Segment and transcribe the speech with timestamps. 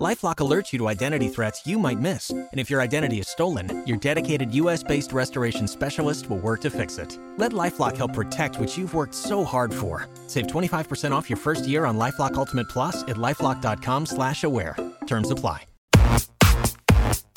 [0.00, 3.86] LifeLock alerts you to identity threats you might miss, and if your identity is stolen,
[3.86, 7.18] your dedicated U.S.-based restoration specialist will work to fix it.
[7.36, 10.08] Let LifeLock help protect what you've worked so hard for.
[10.26, 14.74] Save 25% off your first year on LifeLock Ultimate Plus at lifeLock.com/slash-aware.
[15.06, 15.64] Terms apply.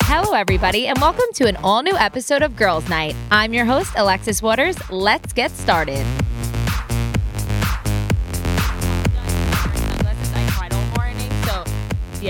[0.04, 3.14] Hello, everybody, and welcome to an all-new episode of Girls Night.
[3.30, 4.78] I'm your host, Alexis Waters.
[4.90, 6.06] Let's get started.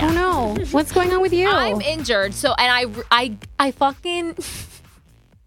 [0.02, 0.64] Oh no.
[0.70, 1.48] What's going on with you?
[1.48, 2.34] I'm injured.
[2.34, 4.36] So, and I, I, I fucking,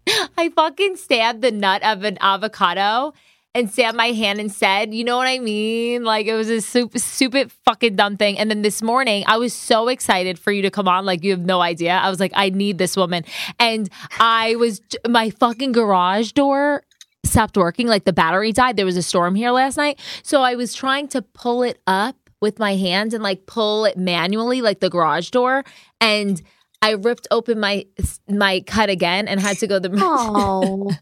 [0.38, 3.12] I fucking stabbed the nut of an avocado
[3.54, 6.04] and stabbed my hand and said, you know what I mean?
[6.04, 8.38] Like it was a super, stupid fucking dumb thing.
[8.38, 11.04] And then this morning, I was so excited for you to come on.
[11.04, 11.92] Like you have no idea.
[11.92, 13.24] I was like, I need this woman.
[13.58, 13.88] And
[14.20, 16.82] I was, my fucking garage door
[17.24, 17.86] stopped working.
[17.86, 18.76] Like the battery died.
[18.76, 19.98] There was a storm here last night.
[20.22, 23.96] So I was trying to pull it up with my hands and like pull it
[23.98, 25.64] manually, like the garage door.
[26.00, 26.40] And
[26.82, 27.86] I ripped open my
[28.28, 30.88] my cut again and had to go to the Oh.
[30.88, 30.98] and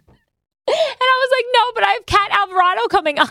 [0.68, 3.28] I was like, no, but I have Cat Alvarado coming on.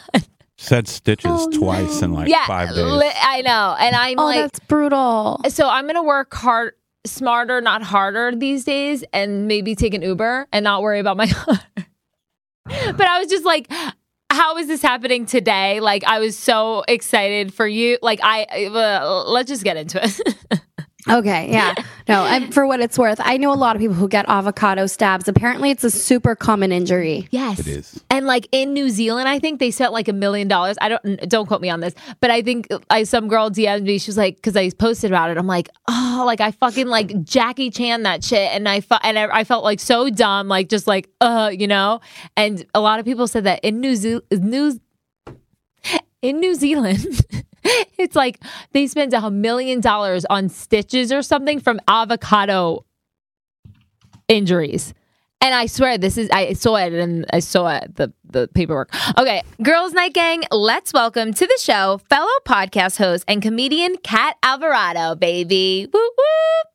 [0.58, 2.78] Said stitches Oh, twice in like yeah, five days.
[2.78, 3.76] li- I know.
[3.78, 5.42] And I'm oh, like, that's brutal.
[5.50, 6.74] so I'm gonna work hard,
[7.06, 11.28] smarter, not harder these days, and maybe take an Uber and not worry about my
[11.32, 11.60] car.
[12.66, 13.70] but I was just like,
[14.36, 15.80] how is this happening today?
[15.80, 17.98] Like, I was so excited for you.
[18.02, 20.62] Like, I uh, let's just get into it.
[21.10, 21.76] Okay, yeah.
[22.08, 24.86] No, I'm, for what it's worth, I know a lot of people who get avocado
[24.86, 25.28] stabs.
[25.28, 27.28] Apparently, it's a super common injury.
[27.32, 28.00] yes, It is.
[28.12, 30.78] And like in New Zealand, I think they spent like a million dollars.
[30.80, 33.98] I don't don't quote me on this, but I think I some girl DM'd me.
[33.98, 35.38] She was like, because I posted about it.
[35.38, 39.18] I'm like, oh, like I fucking like Jackie Chan that shit, and I fu- and
[39.18, 42.02] I, I felt like so dumb, like just like uh, you know.
[42.38, 44.80] And a lot of people said that in New Ze- New
[46.22, 47.26] in New Zealand.
[47.98, 48.40] It's like
[48.74, 52.86] they spent a million dollars on stitches or something from avocado
[54.28, 54.94] injuries.
[55.42, 58.94] And I swear this is I saw it and I saw it, the the paperwork.
[59.18, 64.38] Okay, Girls Night Gang, let's welcome to the show fellow podcast host and comedian Cat
[64.44, 65.88] Alvarado, baby.
[65.92, 66.75] Woo woo.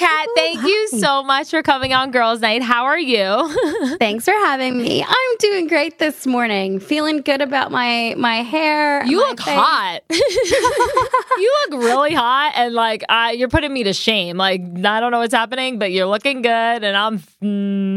[0.00, 2.62] Cat, thank you so much for coming on Girls Night.
[2.62, 3.54] How are you?
[3.98, 5.04] Thanks for having me.
[5.06, 6.80] I'm doing great this morning.
[6.80, 9.04] Feeling good about my my hair.
[9.04, 9.54] you my look face.
[9.54, 10.00] hot.
[10.10, 14.38] you look really hot and like uh, you're putting me to shame.
[14.38, 16.48] Like I don't know what's happening, but you're looking good
[16.82, 17.22] and I'm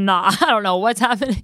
[0.06, 0.42] not.
[0.42, 1.42] I don't know what's happening.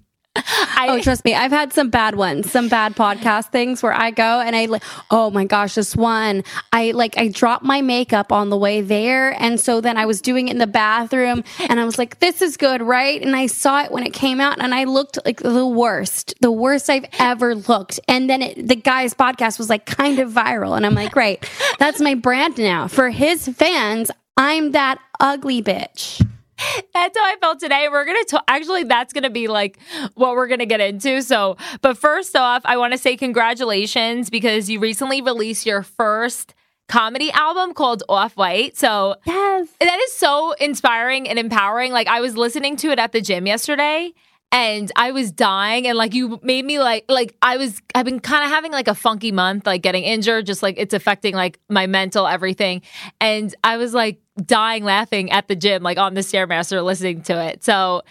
[0.51, 4.11] I, Oh, trust me, I've had some bad ones, some bad podcast things where I
[4.11, 6.43] go and I like, oh my gosh, this one,
[6.73, 9.31] I like, I dropped my makeup on the way there.
[9.41, 12.41] And so then I was doing it in the bathroom and I was like, this
[12.41, 13.21] is good, right?
[13.21, 16.51] And I saw it when it came out and I looked like the worst, the
[16.51, 17.99] worst I've ever looked.
[18.07, 20.75] And then it, the guy's podcast was like kind of viral.
[20.75, 22.87] And I'm like, great, that's my brand now.
[22.87, 26.25] For his fans, I'm that ugly bitch.
[26.93, 27.87] That's how I felt today.
[27.89, 28.43] We're gonna talk.
[28.47, 29.79] Actually, that's gonna be like
[30.15, 31.21] what we're gonna get into.
[31.21, 36.53] So, but first off, I want to say congratulations because you recently released your first
[36.87, 38.75] comedy album called Off White.
[38.75, 39.67] So Yes.
[39.79, 41.91] that is so inspiring and empowering.
[41.91, 44.11] Like I was listening to it at the gym yesterday.
[44.51, 48.19] And I was dying, and like you made me like like I was I've been
[48.19, 51.59] kind of having like a funky month, like getting injured, just like it's affecting like
[51.69, 52.81] my mental everything.
[53.21, 57.39] And I was like dying laughing at the gym, like on the stairmaster, listening to
[57.39, 57.63] it.
[57.63, 58.01] So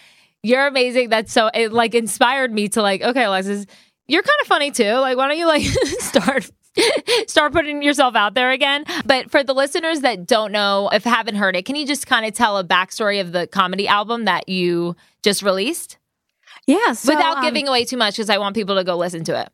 [0.41, 1.09] you're amazing.
[1.09, 3.65] That's so it like inspired me to like okay, Alexis,
[4.07, 4.93] you're kind of funny too.
[4.93, 5.63] Like why don't you like
[5.99, 6.49] start
[7.27, 8.85] start putting yourself out there again.
[9.05, 12.25] But for the listeners that don't know, if haven't heard it, can you just kind
[12.25, 15.97] of tell a backstory of the comedy album that you just released
[16.69, 16.93] Yeah.
[16.93, 18.15] so, without um, giving away too much?
[18.15, 19.49] Because I want people to go listen to it.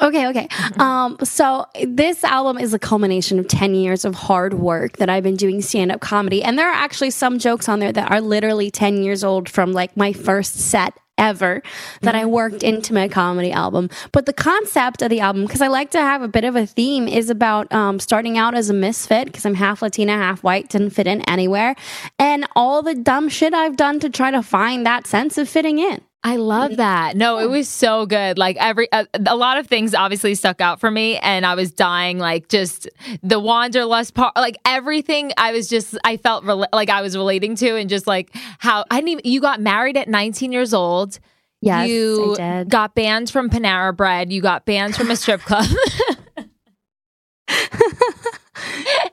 [0.00, 0.48] Okay, okay.
[0.78, 5.22] Um, so this album is a culmination of 10 years of hard work that I've
[5.22, 6.42] been doing stand up comedy.
[6.42, 9.72] And there are actually some jokes on there that are literally 10 years old from
[9.72, 11.62] like my first set ever
[12.00, 13.88] that I worked into my comedy album.
[14.10, 16.66] But the concept of the album, because I like to have a bit of a
[16.66, 20.70] theme, is about um, starting out as a misfit, because I'm half Latina, half white,
[20.70, 21.76] didn't fit in anywhere,
[22.18, 25.78] and all the dumb shit I've done to try to find that sense of fitting
[25.78, 26.00] in.
[26.26, 27.16] I love that.
[27.16, 27.48] No, it oh.
[27.48, 28.38] was so good.
[28.38, 31.70] Like every a, a lot of things obviously stuck out for me and I was
[31.70, 32.88] dying like just
[33.22, 37.56] the wanderlust part like everything I was just I felt rela- like I was relating
[37.56, 41.20] to and just like how I didn't even you got married at 19 years old.
[41.60, 42.70] Yes, you I did.
[42.70, 45.66] got banned from Panera Bread, you got banned from a strip club.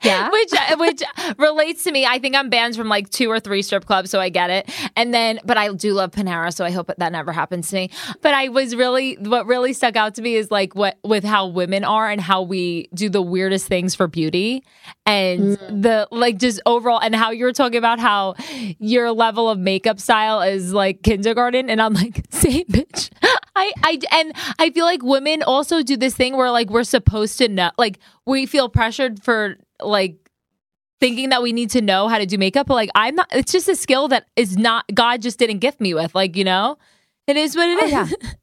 [0.03, 0.29] Yeah.
[0.31, 1.03] which uh, which
[1.37, 2.05] relates to me.
[2.05, 4.71] I think I'm banned from like two or three strip clubs, so I get it.
[4.95, 7.89] And then, but I do love Panera, so I hope that never happens to me.
[8.21, 11.47] But I was really what really stuck out to me is like what with how
[11.47, 14.63] women are and how we do the weirdest things for beauty
[15.05, 18.35] and the like just overall and how you were talking about how
[18.79, 23.09] your level of makeup style is like kindergarten, and I'm like same bitch.
[23.55, 27.37] I, I and I feel like women also do this thing where like we're supposed
[27.39, 30.17] to know like we feel pressured for like
[30.99, 33.51] thinking that we need to know how to do makeup but like I'm not it's
[33.51, 36.77] just a skill that is not God just didn't gift me with like you know
[37.27, 37.91] it is what it oh, is.
[37.91, 38.29] yeah.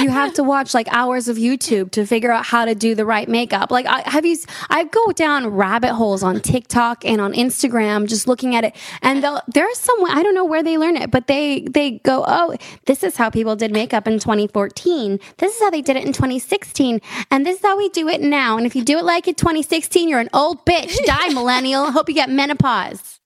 [0.00, 3.04] you have to watch like hours of YouTube to figure out how to do the
[3.04, 3.70] right makeup.
[3.70, 4.36] Like, I, have you?
[4.70, 8.74] I go down rabbit holes on TikTok and on Instagram, just looking at it.
[9.02, 12.24] And they'll- there's some I don't know where they learn it, but they they go,
[12.26, 12.56] oh,
[12.86, 15.18] this is how people did makeup in 2014.
[15.38, 17.00] This is how they did it in 2016,
[17.30, 18.56] and this is how we do it now.
[18.56, 20.96] And if you do it like in 2016, you're an old bitch.
[21.04, 21.90] Die, millennial.
[21.92, 23.20] Hope you get menopause.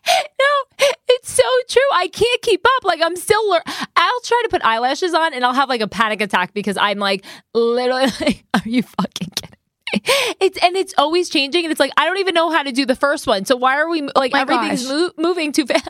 [0.39, 1.83] No, it's so true.
[1.93, 2.85] I can't keep up.
[2.85, 3.51] Like I'm still.
[3.51, 3.63] Lear-
[3.97, 6.99] I'll try to put eyelashes on, and I'll have like a panic attack because I'm
[6.99, 7.25] like
[7.55, 8.07] literally.
[8.21, 9.51] Like, Are you fucking kidding?
[9.95, 10.01] me?
[10.41, 12.87] It's and it's always changing, and it's like I don't even know how to do
[12.87, 13.45] the first one.
[13.45, 15.89] So why are we like oh my everything's mo- moving too fast?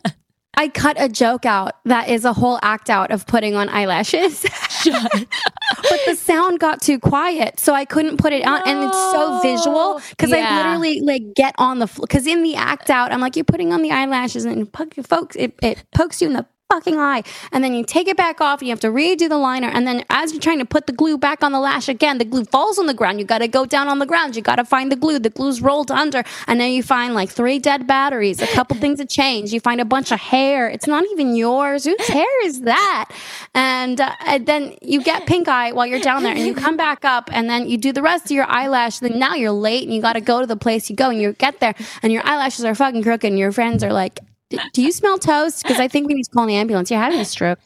[0.59, 4.43] I cut a joke out that is a whole act out of putting on eyelashes.
[4.85, 9.41] but the sound got too quiet, so I couldn't put it on, and it's so
[9.43, 13.37] visual because I literally like get on the because in the act out, I'm like
[13.37, 16.99] you're putting on the eyelashes and poke, folks, it, it pokes you in the fucking
[16.99, 17.23] eye,
[17.53, 19.87] and then you take it back off, and you have to redo the liner, and
[19.87, 22.45] then as you're trying to put the glue back on the lash again, the glue
[22.45, 23.19] falls on the ground.
[23.19, 24.37] You got to go down on the ground.
[24.37, 25.19] You got to find the glue.
[25.19, 28.99] The glue's rolled under, and then you find like three dead batteries, a couple things
[28.99, 29.53] have changed.
[29.53, 30.69] You find a bunch of hair.
[30.69, 31.85] It's not even yours.
[31.85, 33.11] Whose hair is that?
[33.55, 36.77] And, uh, and then you get pink eye while you're down there, and you come
[36.77, 38.99] back up, and then you do the rest of your eyelash.
[38.99, 41.21] Then now you're late, and you got to go to the place you go, and
[41.21, 44.21] you get there, and your eyelashes are fucking crooked, and your friends are like.
[44.51, 45.63] "D- Do you smell toast?
[45.63, 46.91] Because I think we need to call an ambulance.
[46.91, 47.59] You're having a stroke.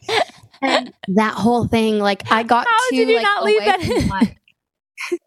[0.62, 3.80] And that whole thing, like I got How too did you like not leave that
[3.82, 4.08] in?
[4.08, 4.36] my-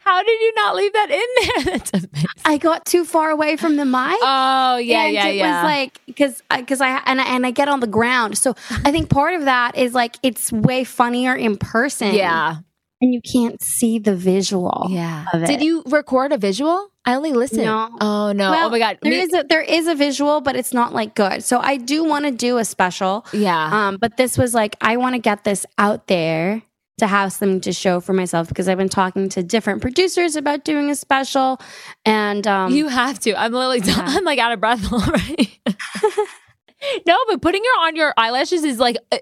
[0.00, 1.64] How did you not leave that in there?
[1.78, 2.28] That's amazing.
[2.44, 4.16] I got too far away from the mic.
[4.20, 5.62] Oh yeah, and yeah, it yeah.
[5.62, 8.36] was like because because I and I, and I get on the ground.
[8.38, 8.54] So
[8.84, 12.14] I think part of that is like it's way funnier in person.
[12.14, 12.56] yeah,
[13.00, 14.86] and you can't see the visual.
[14.90, 15.26] yeah.
[15.46, 16.88] Did you record a visual?
[17.04, 17.64] I only listened.
[17.64, 17.88] No.
[18.00, 18.50] Oh no.
[18.50, 18.98] Well, oh my god.
[19.02, 21.42] There Me- is a there is a visual, but it's not like good.
[21.44, 23.24] So I do want to do a special.
[23.32, 23.88] yeah.
[23.88, 26.62] Um, but this was like I want to get this out there
[26.98, 30.64] to have something to show for myself because I've been talking to different producers about
[30.64, 31.60] doing a special,
[32.04, 33.40] and um, You have to.
[33.40, 33.80] I'm literally.
[33.86, 35.60] I'm like out of breath already.
[37.06, 39.18] no, but putting your on your eyelashes is like uh,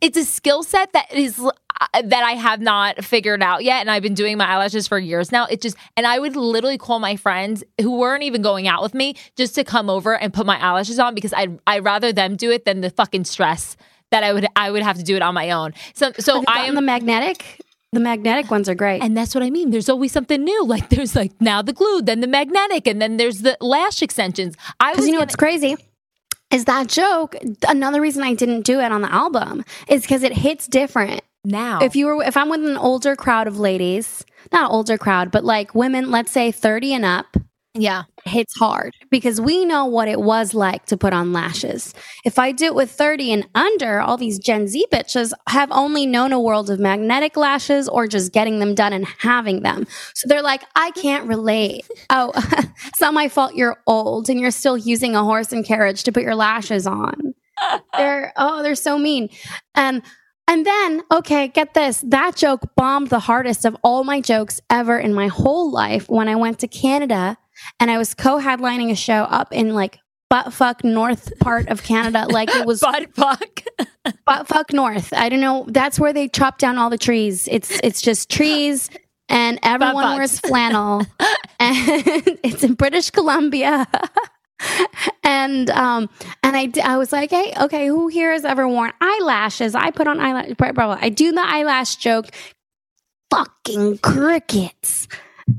[0.00, 1.50] it's a skill set that is uh,
[1.92, 5.32] that I have not figured out yet, and I've been doing my eyelashes for years
[5.32, 5.46] now.
[5.46, 8.94] It just and I would literally call my friends who weren't even going out with
[8.94, 12.12] me just to come over and put my eyelashes on because I I would rather
[12.12, 13.76] them do it than the fucking stress
[14.10, 15.74] that I would I would have to do it on my own.
[15.94, 17.60] So so I am the magnetic.
[17.92, 19.02] The magnetic ones are great.
[19.02, 19.70] and that's what I mean.
[19.70, 20.64] There's always something new.
[20.74, 24.56] Like there's like now the glue, then the magnetic, and then there's the lash extensions.
[24.80, 25.76] I was you know what's crazy
[26.50, 27.36] is that joke.
[27.66, 31.20] Another reason I didn't do it on the album is because it hits different.
[31.44, 31.80] Now.
[31.80, 35.44] If you were, if I'm with an older crowd of ladies, not older crowd, but
[35.44, 37.36] like women, let's say 30 and up,
[37.76, 41.92] yeah, it hits hard because we know what it was like to put on lashes.
[42.24, 46.06] If I do it with 30 and under, all these Gen Z bitches have only
[46.06, 49.88] known a world of magnetic lashes or just getting them done and having them.
[50.14, 51.84] So they're like, I can't relate.
[52.10, 52.32] Oh,
[52.86, 56.12] it's not my fault you're old and you're still using a horse and carriage to
[56.12, 57.34] put your lashes on.
[57.96, 59.30] They're, oh, they're so mean.
[59.74, 60.02] And
[60.46, 62.02] and then, okay, get this.
[62.06, 66.28] That joke bombed the hardest of all my jokes ever in my whole life when
[66.28, 67.38] I went to Canada
[67.80, 69.98] and I was co-headlining a show up in like
[70.32, 72.26] buttfuck north part of Canada.
[72.28, 73.62] Like it was butt fuck.
[74.28, 75.12] buttfuck north.
[75.12, 75.64] I don't know.
[75.68, 77.48] That's where they chop down all the trees.
[77.50, 78.90] It's it's just trees
[79.28, 81.00] and everyone Butt wears flannel.
[81.60, 83.86] and it's in British Columbia.
[85.24, 86.08] and um
[86.42, 89.74] and I, I was like hey okay who here has ever worn eyelashes?
[89.74, 90.98] I put on eyelash blah, blah, blah.
[91.00, 92.26] i do the eyelash joke.
[93.30, 95.08] Fucking crickets.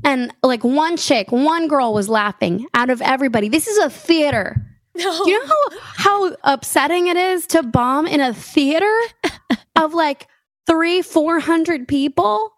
[0.04, 3.48] And like one chick one girl was laughing out of everybody.
[3.48, 4.62] This is a theater.
[4.96, 5.26] No.
[5.26, 8.98] you know how, how upsetting it is to bomb in a theater
[9.76, 10.26] of like
[10.66, 12.50] three four hundred people?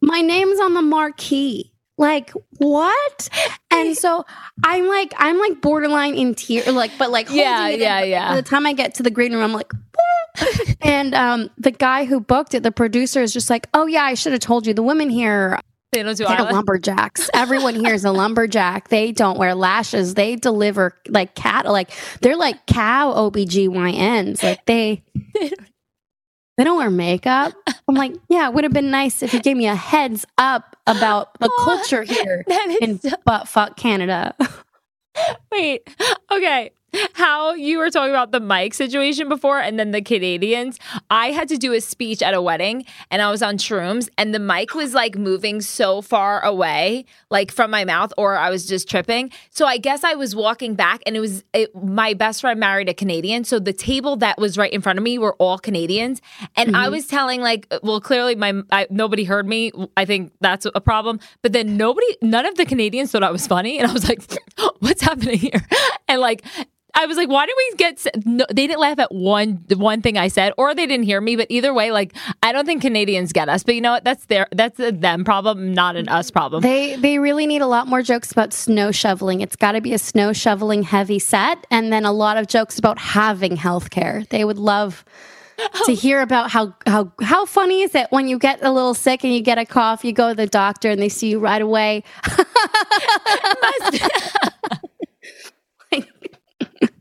[0.00, 1.70] My name's on the marquee
[2.00, 3.28] like what
[3.70, 4.24] and so
[4.64, 8.02] i'm like i'm like borderline in tears like but like holding Yeah, it in, yeah,
[8.02, 8.28] yeah.
[8.30, 9.70] by the time i get to the green room i'm like
[10.80, 14.14] and um the guy who booked it the producer is just like oh yeah i
[14.14, 15.58] should have told you the women here
[15.92, 16.52] They don't do They're eyelash.
[16.52, 17.28] lumberjacks.
[17.34, 18.88] Everyone here is a lumberjack.
[18.90, 20.14] They don't wear lashes.
[20.14, 21.90] They deliver like cat, like
[22.22, 24.40] they're like cow OBGYNs.
[24.40, 25.02] Like they,
[25.34, 25.50] they
[26.64, 27.52] don't wear makeup.
[27.88, 30.76] I'm like, yeah, it would have been nice if you gave me a heads up
[30.86, 32.44] about the Oh, culture here
[32.80, 34.34] in so- butt fuck Canada.
[35.52, 35.88] Wait,
[36.30, 36.70] okay.
[37.20, 40.78] How you were talking about the mic situation before and then the Canadians.
[41.10, 44.34] I had to do a speech at a wedding and I was on shrooms and
[44.34, 48.64] the mic was like moving so far away, like from my mouth, or I was
[48.64, 49.30] just tripping.
[49.50, 52.88] So I guess I was walking back and it was it, my best friend married
[52.88, 53.44] a Canadian.
[53.44, 56.22] So the table that was right in front of me were all Canadians.
[56.56, 56.92] And I mm-hmm.
[56.92, 59.72] was telling, like, well, clearly my I, nobody heard me.
[59.94, 61.20] I think that's a problem.
[61.42, 63.78] But then nobody, none of the Canadians thought I was funny.
[63.78, 64.22] And I was like,
[64.78, 65.66] what's happening here?
[66.08, 66.44] And like,
[66.94, 68.06] I was like, why did we get?
[68.24, 71.36] No, they didn't laugh at one one thing I said, or they didn't hear me.
[71.36, 73.62] But either way, like, I don't think Canadians get us.
[73.62, 74.04] But you know what?
[74.04, 76.62] That's their that's a them problem, not an us problem.
[76.62, 79.40] They they really need a lot more jokes about snow shoveling.
[79.40, 82.78] It's got to be a snow shoveling heavy set, and then a lot of jokes
[82.78, 84.24] about having health care.
[84.30, 85.04] They would love
[85.86, 89.24] to hear about how how how funny is it when you get a little sick
[89.24, 91.62] and you get a cough, you go to the doctor and they see you right
[91.62, 92.02] away.
[92.38, 94.00] must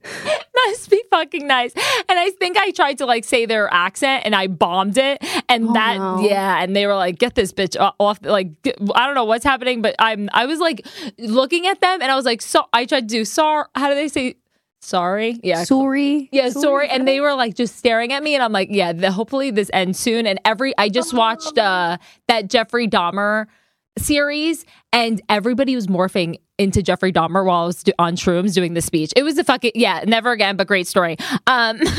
[0.89, 1.73] be fucking nice.
[1.75, 5.23] And I think I tried to like say their accent and I bombed it.
[5.47, 6.19] And Oh, that, no.
[6.21, 6.61] yeah.
[6.61, 8.19] And they were like, get this bitch off.
[8.23, 10.85] Like, get- I don't know what's happening, but I'm, I was like
[11.17, 13.65] looking at them and I was like, so I tried to do sorry.
[13.75, 14.35] How do they say
[14.81, 15.39] sorry?
[15.43, 15.63] Yeah.
[15.63, 16.87] Sorry, Yeah, sorry.
[16.89, 19.69] And they were like just staring at me, and I'm like, yeah, the, hopefully this
[19.73, 20.25] ends soon.
[20.25, 21.97] And every, I just watched uh,
[22.27, 23.47] that Jeffrey Dahmer
[23.97, 28.73] series, and everybody was morphing into Jeffrey Dahmer while I was do- on shrooms doing
[28.73, 29.11] the speech.
[29.15, 31.17] It was a fucking, yeah, never again, but great story.
[31.47, 31.79] Um,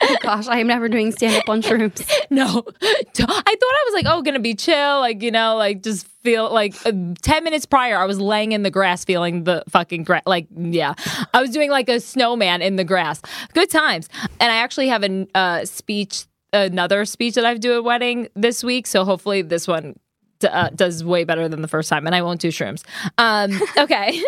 [0.00, 2.08] Oh gosh, I am never doing stand up on shrooms.
[2.30, 6.06] no, I thought I was like, oh, gonna be chill, like, you know, like just
[6.22, 6.92] feel like uh,
[7.22, 10.22] 10 minutes prior, I was laying in the grass feeling the fucking grass.
[10.24, 10.94] Like, yeah,
[11.34, 13.20] I was doing like a snowman in the grass.
[13.54, 14.08] Good times.
[14.40, 18.28] And I actually have a uh, speech, another speech that I do at a wedding
[18.34, 18.86] this week.
[18.86, 19.98] So hopefully this one
[20.44, 22.84] uh, does way better than the first time, and I won't do shrooms.
[23.18, 24.22] Um, okay.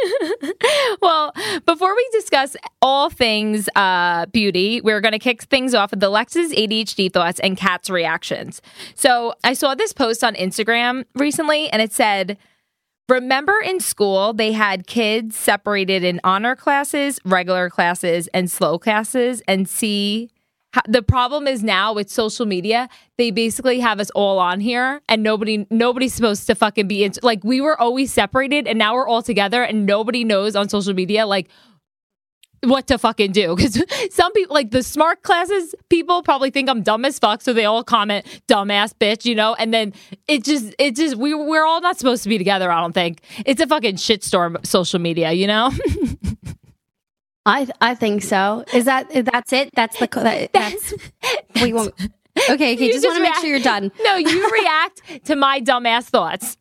[1.02, 1.33] well,
[1.67, 6.52] before we discuss all things uh, beauty, we're going to kick things off with Alexis'
[6.55, 8.62] ADHD thoughts and Cat's reactions.
[8.95, 12.38] So I saw this post on Instagram recently, and it said,
[13.09, 19.43] Remember in school, they had kids separated in honor classes, regular classes, and slow classes,
[19.49, 20.31] and see
[20.86, 25.22] the problem is now with social media they basically have us all on here and
[25.22, 29.22] nobody nobody's supposed to fucking be like we were always separated and now we're all
[29.22, 31.48] together and nobody knows on social media like
[32.62, 33.56] what to fucking do.
[33.60, 37.52] Because some people like the smart classes people probably think i'm dumb as fuck so
[37.52, 39.54] they all comment dumbass bitch you know?
[39.54, 39.92] And then
[40.28, 43.22] it just it just we, we're all not supposed to be together i don't think.
[43.44, 45.72] It's a fucking shitstorm social media you know
[47.47, 48.64] I I think so.
[48.73, 49.70] Is that that's it?
[49.75, 50.94] That's the that, that's
[51.62, 51.94] we won't.
[52.49, 52.87] Okay, okay.
[52.87, 53.90] You Just, want to make sure you're done.
[54.04, 56.56] no you react to my dumbass thoughts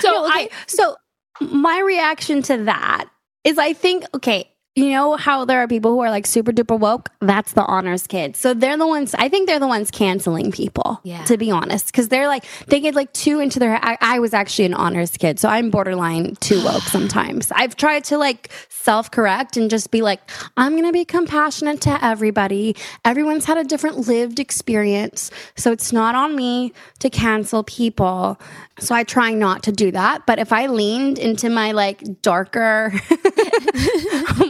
[0.00, 0.44] so No, okay.
[0.44, 0.96] i so
[1.40, 3.04] my reaction to that
[3.44, 6.78] is I think okay, you know how there are people who are like super duper
[6.78, 7.10] woke?
[7.20, 8.38] That's the honors kids.
[8.38, 11.00] So they're the ones I think they're the ones canceling people.
[11.02, 11.24] Yeah.
[11.24, 11.92] To be honest.
[11.92, 15.16] Cause they're like they get like too into their I, I was actually an honors
[15.16, 17.50] kid, so I'm borderline too woke sometimes.
[17.52, 20.20] I've tried to like self correct and just be like,
[20.56, 22.76] I'm gonna be compassionate to everybody.
[23.04, 25.32] Everyone's had a different lived experience.
[25.56, 28.40] So it's not on me to cancel people.
[28.78, 30.26] So I try not to do that.
[30.26, 32.92] But if I leaned into my like darker,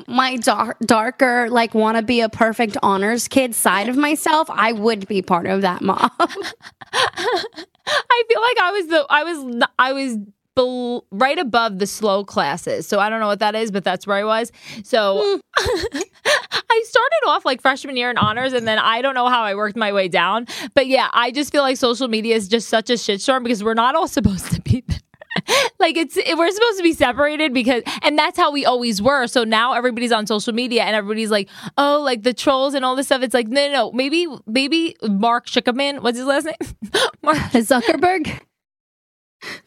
[0.11, 4.73] my dar- darker, like want to be a perfect honors kid side of myself, I
[4.73, 6.11] would be part of that mob.
[6.21, 10.19] I feel like I was the I was I was
[10.55, 12.87] bel- right above the slow classes.
[12.87, 14.53] So I don't know what that is, but that's where I was.
[14.85, 19.43] So I started off like freshman year in honors, and then I don't know how
[19.43, 20.47] I worked my way down.
[20.75, 23.75] But yeah, I just feel like social media is just such a shitstorm because we're
[23.75, 24.99] not all supposed to be there.
[25.79, 29.27] like it's it- we're supposed to be separated because and that's how we always were
[29.27, 32.97] so now everybody's on social media and everybody's like oh like the trolls and all
[32.97, 33.93] this stuff it's like no no, no.
[33.93, 36.55] maybe maybe mark Schickerman what's his last name
[37.23, 38.41] mark Zuckerberg.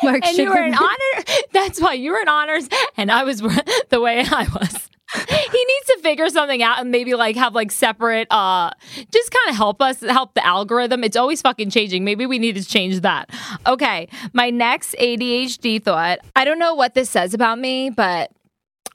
[0.04, 1.24] Mark and you were in honor.
[1.52, 3.42] That's why you were in honors, and I was
[3.90, 4.83] the way I was.
[5.14, 8.72] He needs to figure something out and maybe like have like separate, uh,
[9.12, 11.04] just kind of help us help the algorithm.
[11.04, 12.04] It's always fucking changing.
[12.04, 13.30] Maybe we need to change that.
[13.68, 16.20] Okay, my next ADHD thought.
[16.36, 18.32] I don't know what this says about me, but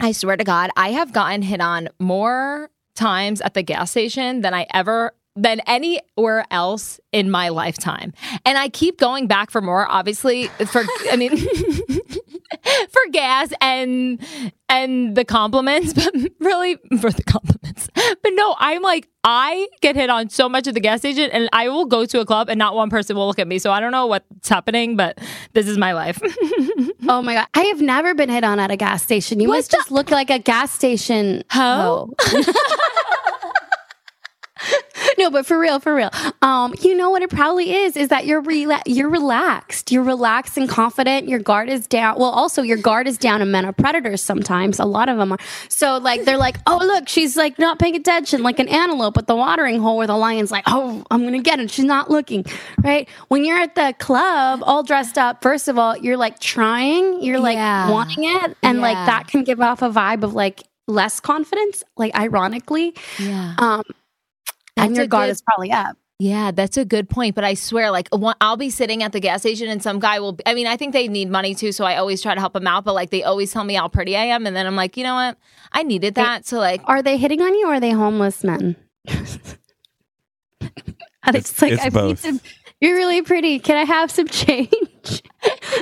[0.01, 4.41] I swear to God, I have gotten hit on more times at the gas station
[4.43, 8.13] than I ever than anywhere else in my lifetime.
[8.45, 11.31] And I keep going back for more, obviously, for, I mean,
[12.91, 14.25] for gas and
[14.69, 17.89] and the compliments, but really for the compliments.
[17.95, 21.49] But no, I'm like I get hit on so much at the gas station, and
[21.53, 23.59] I will go to a club and not one person will look at me.
[23.59, 25.19] So I don't know what's happening, but
[25.53, 26.21] this is my life.
[27.09, 29.41] oh my god, I have never been hit on at a gas station.
[29.41, 32.15] You must just look like a gas station hoe.
[35.23, 36.11] no, but for real, for real.
[36.43, 39.91] Um, you know what it probably is is that you're rela- you're relaxed.
[39.93, 41.29] You're relaxed and confident.
[41.29, 42.19] Your guard is down.
[42.19, 44.79] Well, also your guard is down and men are predators sometimes.
[44.79, 45.39] A lot of them are.
[45.69, 49.27] So like they're like, "Oh, look, she's like not paying attention like an antelope at
[49.27, 52.11] the watering hole where the lion's like, "Oh, I'm going to get it." She's not
[52.11, 52.45] looking.
[52.83, 53.09] Right?
[53.29, 57.41] When you're at the club all dressed up, first of all, you're like trying, you're
[57.41, 57.91] like Yeah.
[57.91, 62.15] wanting it and like that can give off a vibe of like less confidence, like
[62.17, 62.95] ironically.
[63.19, 63.55] Yeah.
[63.59, 63.83] Um
[64.81, 65.97] and your a guard good- is probably up.
[66.21, 67.37] Yeah, that's a good point.
[67.37, 68.09] But I swear, like,
[68.41, 70.77] I'll be sitting at the gas station and some guy will, be, I mean, I
[70.77, 71.71] think they need money too.
[71.71, 72.85] So I always try to help them out.
[72.85, 74.45] But like, they always tell me how pretty I am.
[74.45, 75.39] And then I'm like, you know what?
[75.71, 76.45] I needed that.
[76.45, 78.75] So, like, Are they hitting on you or are they homeless men?
[81.31, 82.41] It's, It's- like it's I need some.
[82.81, 83.59] You're really pretty.
[83.59, 84.73] Can I have some change?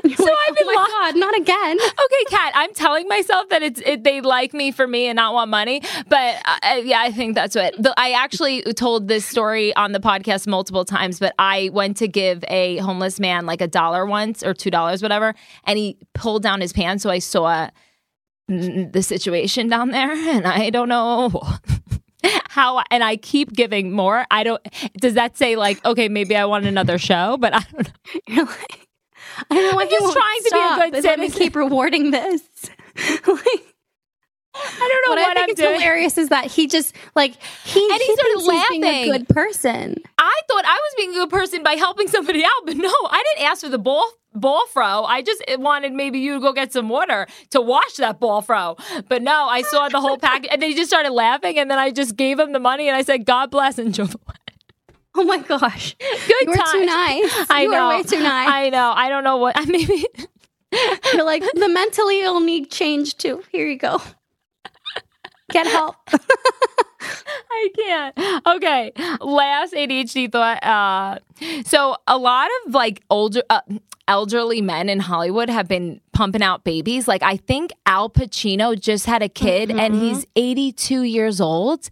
[0.16, 1.78] so I've been oh my God, not again.
[1.82, 5.34] okay, Cat, I'm telling myself that it's it, they like me for me and not
[5.34, 5.82] want money.
[6.08, 7.74] But uh, uh, yeah, I think that's what.
[7.82, 11.18] The, I actually told this story on the podcast multiple times.
[11.18, 15.02] But I went to give a homeless man like a dollar once or two dollars,
[15.02, 15.34] whatever,
[15.64, 17.68] and he pulled down his pants, so I saw
[18.48, 21.42] the situation down there, and I don't know.
[22.48, 24.26] How and I keep giving more.
[24.30, 24.66] I don't.
[24.98, 27.36] Does that say like okay, maybe I want another show?
[27.38, 27.92] But I don't know.
[28.26, 28.85] You're like,
[29.50, 31.38] I don't know why I'm just trying to be a good That's why we citizen.
[31.42, 32.42] keep rewarding this.
[33.04, 33.20] like,
[34.58, 35.74] I don't know what what, I think I'm is doing.
[35.80, 39.12] hilarious is that he just like he And he he started he's being a laughing.
[39.12, 40.02] good person.
[40.18, 43.22] I thought I was being a good person by helping somebody out, but no, I
[43.34, 45.04] didn't ask for the ball ball fro.
[45.04, 48.76] I just wanted maybe you to go get some water to wash that ball fro.
[49.08, 51.78] But no, I saw the whole package, and then he just started laughing, and then
[51.78, 54.34] I just gave him the money, and I said, "God bless," and drove away.
[55.18, 57.50] Oh my gosh, Good you were too nice.
[57.50, 57.88] I you know.
[57.88, 58.48] were way too nice.
[58.50, 58.92] I know.
[58.94, 59.56] I don't know what.
[59.58, 60.04] I Maybe
[61.14, 63.42] You're like the mentally ill need change too.
[63.50, 64.02] Here you go.
[65.52, 65.96] Get help.
[67.50, 68.18] I can't.
[68.46, 70.62] Okay, last ADHD thought.
[70.62, 71.18] Uh,
[71.64, 73.42] so a lot of like older.
[73.48, 73.60] Uh,
[74.08, 77.08] Elderly men in Hollywood have been pumping out babies.
[77.08, 81.88] Like, I think Al Pacino just had a kid and he's 82 years old.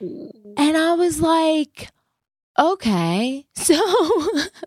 [0.00, 1.88] And I was like,
[2.58, 3.44] okay.
[3.66, 3.80] So,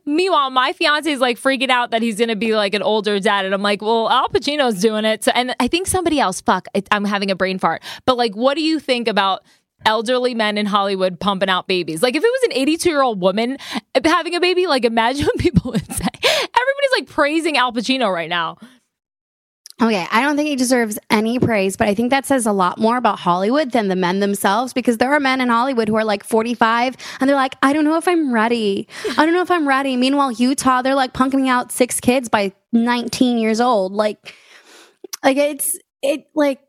[0.06, 3.18] meanwhile, my fiance is like freaking out that he's going to be like an older
[3.22, 3.46] dad.
[3.46, 5.24] And I'm like, well, Al Pacino's doing it.
[5.24, 7.82] So, and I think somebody else, fuck, I'm having a brain fart.
[8.06, 9.46] But like, what do you think about
[9.86, 12.04] elderly men in Hollywood pumping out babies?
[12.04, 13.58] Like, if it was an 82 year old woman
[14.04, 16.08] having a baby, like, imagine what people would say.
[16.22, 18.58] Everybody's like praising Al Pacino right now.
[19.82, 22.80] Okay, I don't think he deserves any praise, but I think that says a lot
[22.80, 26.04] more about Hollywood than the men themselves because there are men in Hollywood who are
[26.04, 28.90] like 45 and they're like, I don't know if I'm ready.
[29.18, 29.96] I don't know if I'm ready.
[29.96, 33.94] Meanwhile, Utah, they're like punking out six kids by 19 years old.
[33.94, 34.36] Like,
[35.24, 36.60] like it's, it like,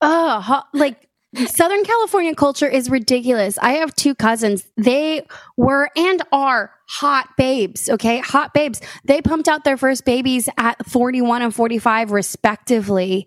[0.00, 1.05] uh, ho- like
[1.46, 3.58] Southern California culture is ridiculous.
[3.58, 4.66] I have two cousins.
[4.76, 8.18] They were and are hot babes, okay?
[8.20, 8.80] Hot babes.
[9.04, 13.26] They pumped out their first babies at 41 and 45 respectively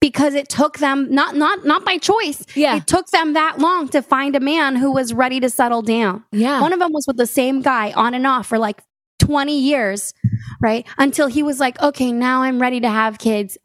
[0.00, 2.44] because it took them not not not by choice.
[2.54, 2.76] Yeah.
[2.76, 6.24] It took them that long to find a man who was ready to settle down.
[6.30, 6.60] Yeah.
[6.60, 8.82] One of them was with the same guy on and off for like
[9.20, 10.12] 20 years,
[10.60, 10.86] right?
[10.98, 13.56] Until he was like, "Okay, now I'm ready to have kids."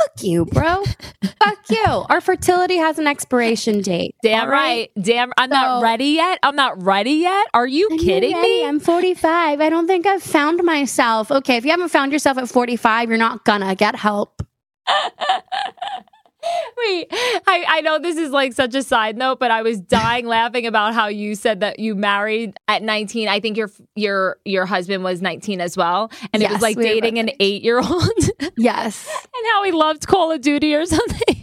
[0.00, 0.82] Fuck you, bro.
[1.44, 1.84] Fuck you.
[2.08, 4.14] Our fertility has an expiration date.
[4.22, 4.90] Damn right.
[5.00, 5.32] Damn.
[5.36, 6.38] I'm not ready yet.
[6.42, 7.48] I'm not ready yet.
[7.52, 8.64] Are you I'm kidding me?
[8.64, 9.60] I'm 45.
[9.60, 11.30] I don't think I've found myself.
[11.30, 14.42] Okay, if you haven't found yourself at 45, you're not gonna get help.
[16.78, 20.26] Wait, I, I know this is like such a side note, but I was dying
[20.26, 23.28] laughing about how you said that you married at 19.
[23.28, 26.84] I think your your your husband was 19 as well, and it was like we
[26.84, 31.39] dating an eight year old, Yes, and how he loved Call of Duty or something.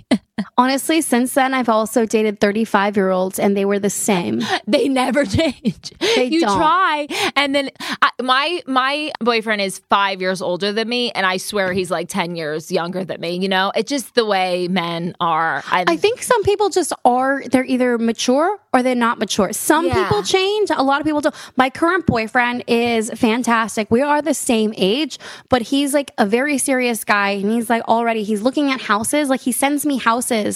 [0.60, 4.42] Honestly, since then, I've also dated 35 year olds and they were the same.
[4.68, 5.92] they never change.
[6.00, 6.58] They you don't.
[6.58, 7.70] try, and then
[8.02, 12.10] I, my my boyfriend is five years older than me, and I swear he's like
[12.10, 13.38] 10 years younger than me.
[13.38, 15.64] You know, it's just the way men are.
[15.72, 19.54] And, I think some people just are, they're either mature or they're not mature.
[19.54, 20.04] Some Yeah.
[20.04, 21.36] people change, a lot of people don't.
[21.56, 23.92] My current boyfriend is fantastic.
[23.92, 27.84] We are the same age, but he's like a very serious guy and he's like
[27.84, 29.30] already, he's looking at houses.
[29.30, 30.47] Like he sends me houses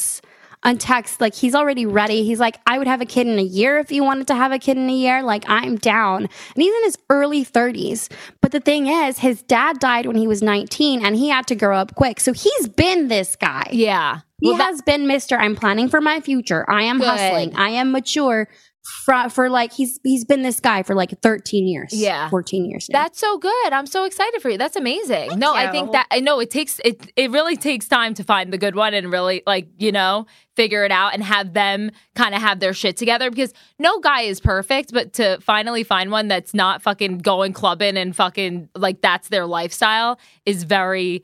[0.63, 2.23] on text, like he's already ready.
[2.23, 4.51] He's like, I would have a kid in a year if you wanted to have
[4.51, 5.23] a kid in a year.
[5.23, 6.23] Like, I'm down.
[6.25, 6.30] And
[6.63, 8.12] he's in his early 30s.
[8.41, 11.56] But the thing is, his dad died when he was 19 and he had to
[11.56, 12.19] grow up quick.
[12.19, 13.69] So he's been this guy.
[13.71, 14.19] Yeah.
[14.39, 15.36] He Well, that- has been Mr.
[15.39, 16.63] I'm planning for my future.
[16.69, 17.08] I am Good.
[17.08, 17.56] hustling.
[17.56, 18.47] I am mature.
[18.84, 21.94] For, for like he's he's been this guy for like 13 years.
[21.94, 22.30] Yeah.
[22.30, 22.88] 14 years.
[22.89, 23.04] now.
[23.04, 23.74] That's so good.
[23.74, 24.58] I'm so excited for you.
[24.58, 25.38] That's amazing.
[25.38, 28.52] no, I think that I know it takes it it really takes time to find
[28.52, 32.34] the good one and really like, you know, figure it out and have them kind
[32.34, 36.28] of have their shit together because no guy is perfect, but to finally find one
[36.28, 41.24] that's not fucking going clubbing and fucking like that's their lifestyle is very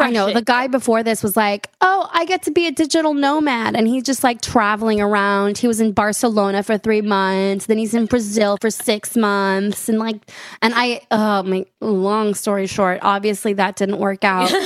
[0.00, 3.14] I know the guy before this was like, "Oh, I get to be a digital
[3.14, 5.58] nomad," and he's just like traveling around.
[5.58, 9.98] He was in Barcelona for three months, then he's in Brazil for six months, and
[9.98, 10.16] like,
[10.60, 14.50] and I, oh my, long story short, obviously that didn't work out.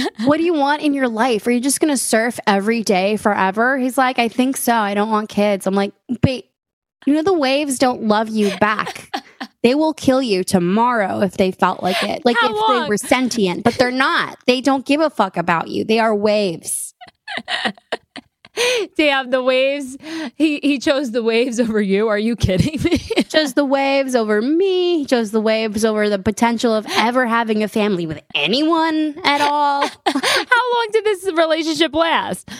[0.00, 1.46] Like, what do you want in your life?
[1.46, 3.78] Are you just gonna surf every day forever?
[3.78, 4.74] He's like, I think so.
[4.74, 5.66] I don't want kids.
[5.66, 6.44] I'm like, but
[7.06, 9.10] you know the waves don't love you back.
[9.62, 12.24] They will kill you tomorrow if they felt like it.
[12.24, 12.82] Like How if long?
[12.82, 14.38] they were sentient, but they're not.
[14.46, 15.84] They don't give a fuck about you.
[15.84, 16.94] They are waves.
[18.96, 19.96] Damn, the waves.
[20.34, 22.08] He he chose the waves over you.
[22.08, 22.98] Are you kidding me?
[23.28, 25.04] Chose the waves over me.
[25.06, 29.82] Chose the waves over the potential of ever having a family with anyone at all.
[30.06, 32.50] How long did this relationship last?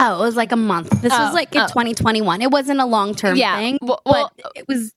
[0.00, 0.90] Oh, it was like a month.
[1.02, 1.66] This Oh, was like in oh.
[1.68, 2.40] 2021.
[2.42, 3.56] It wasn't a long term Yeah.
[3.58, 4.92] thing, Well- well, but it was.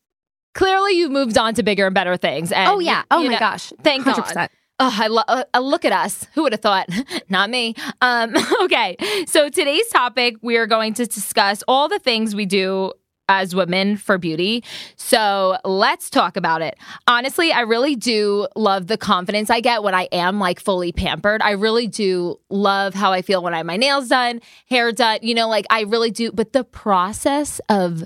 [0.58, 2.52] Clearly, you've moved on to bigger and better things.
[2.52, 3.00] And Oh yeah.
[3.00, 3.72] you- Oh you my know- gosh.
[3.84, 4.16] Thank God.
[4.18, 4.50] 100%.
[4.80, 6.28] Oh, I lo- uh, uh, look at us.
[6.34, 6.88] Who would have thought?
[7.30, 7.74] Not me.
[8.02, 8.96] Um, okay.
[9.28, 12.92] So today's topic, we are going to discuss all the things we do
[13.30, 14.64] as women for beauty.
[14.96, 16.78] So let's talk about it.
[17.08, 21.42] Honestly, I really do love the confidence I get when I am like fully pampered.
[21.42, 25.20] I really do love how I feel when I have my nails done, hair done,
[25.24, 26.32] you know, like I really do.
[26.32, 28.04] But the process of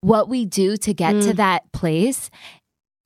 [0.00, 1.36] what we do to get to mm.
[1.36, 2.30] that place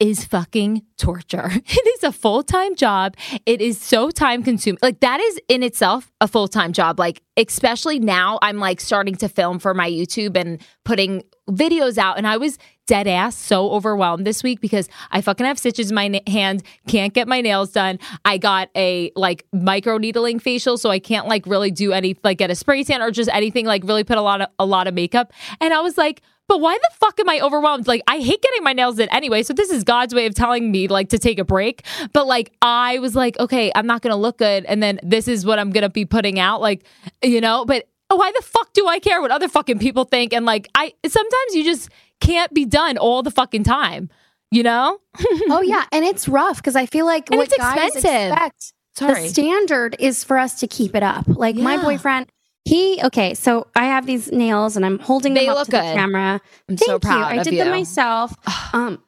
[0.01, 1.51] is fucking torture.
[1.67, 3.17] It is a full time job.
[3.47, 4.79] It is so time consuming.
[4.83, 6.99] Like, that is in itself a full time job.
[6.99, 12.19] Like, especially now, I'm like starting to film for my YouTube and putting videos out.
[12.19, 15.95] And I was dead ass so overwhelmed this week because I fucking have stitches in
[15.95, 17.99] my na- hand, can't get my nails done.
[18.25, 22.39] I got a like micro needling facial, so I can't like really do any, like,
[22.39, 24.87] get a spray tan or just anything, like, really put a lot of, a lot
[24.87, 25.33] of makeup.
[25.61, 27.87] And I was like, but why the fuck am I overwhelmed?
[27.87, 29.43] Like, I hate getting my nails done anyway.
[29.43, 31.85] So this is God's way of telling me like to take a break.
[32.13, 35.45] But like, I was like, okay, I'm not gonna look good, and then this is
[35.47, 36.61] what I'm gonna be putting out.
[36.61, 36.85] Like,
[37.23, 40.33] you know, but why the fuck do I care what other fucking people think?
[40.33, 41.89] And like, I sometimes you just
[42.21, 44.11] can't be done all the fucking time.
[44.51, 44.99] You know?
[45.49, 48.31] oh yeah, and it's rough because I feel like And what it's guys expensive.
[48.33, 49.23] expect Sorry.
[49.23, 51.25] the standard is for us to keep it up.
[51.27, 52.27] Like my boyfriend,
[52.65, 53.35] he okay.
[53.35, 55.95] So I have these nails and I'm holding They them up to the good.
[55.95, 56.41] camera.
[56.69, 57.41] I'm Thank so proud you.
[57.41, 57.59] I did you.
[57.59, 58.35] them myself.
[58.75, 59.03] um,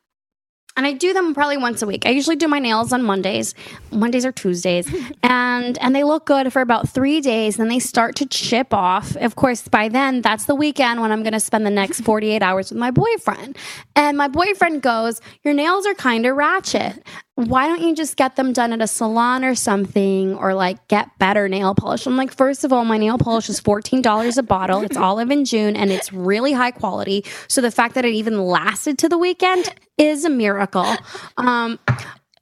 [0.77, 2.05] and I do them probably once a week.
[2.05, 3.55] I usually do my nails on Mondays,
[3.91, 7.57] Mondays or Tuesdays, and and they look good for about three days.
[7.57, 9.17] Then they start to chip off.
[9.17, 12.43] Of course, by then that's the weekend when I'm going to spend the next 48
[12.43, 13.57] hours with my boyfriend.
[13.95, 17.03] And my boyfriend goes, "Your nails are kind of ratchet.
[17.37, 21.11] Why don't you just get them done at a salon or something, or like get
[21.19, 24.43] better nail polish?" I'm like, first of all, my nail polish is fourteen dollars a
[24.43, 24.83] bottle.
[24.83, 27.25] It's Olive and June, and it's really high quality.
[27.47, 30.97] So the fact that it even lasted to the weekend is a miracle.
[31.37, 31.79] Um,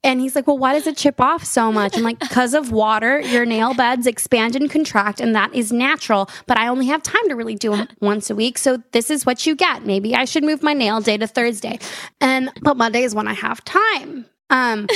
[0.05, 1.97] and he's like, Well, why does it chip off so much?
[1.97, 6.29] I'm like, Because of water, your nail beds expand and contract, and that is natural.
[6.45, 8.57] But I only have time to really do them once a week.
[8.57, 9.85] So this is what you get.
[9.85, 11.79] Maybe I should move my nail day to Thursday.
[12.21, 14.27] And but Monday is when I have time.
[14.49, 14.87] Um,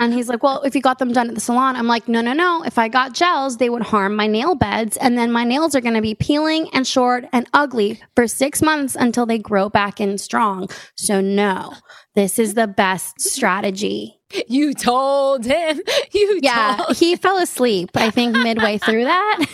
[0.00, 2.20] and he's like, Well, if you got them done at the salon, I'm like, No,
[2.20, 2.62] no, no.
[2.64, 4.96] If I got gels, they would harm my nail beds.
[4.96, 8.62] And then my nails are going to be peeling and short and ugly for six
[8.62, 10.68] months until they grow back in strong.
[10.96, 11.74] So, no,
[12.14, 14.18] this is the best strategy.
[14.48, 15.80] You told him.
[16.12, 19.38] You Yeah, told he fell asleep, I think, midway through that.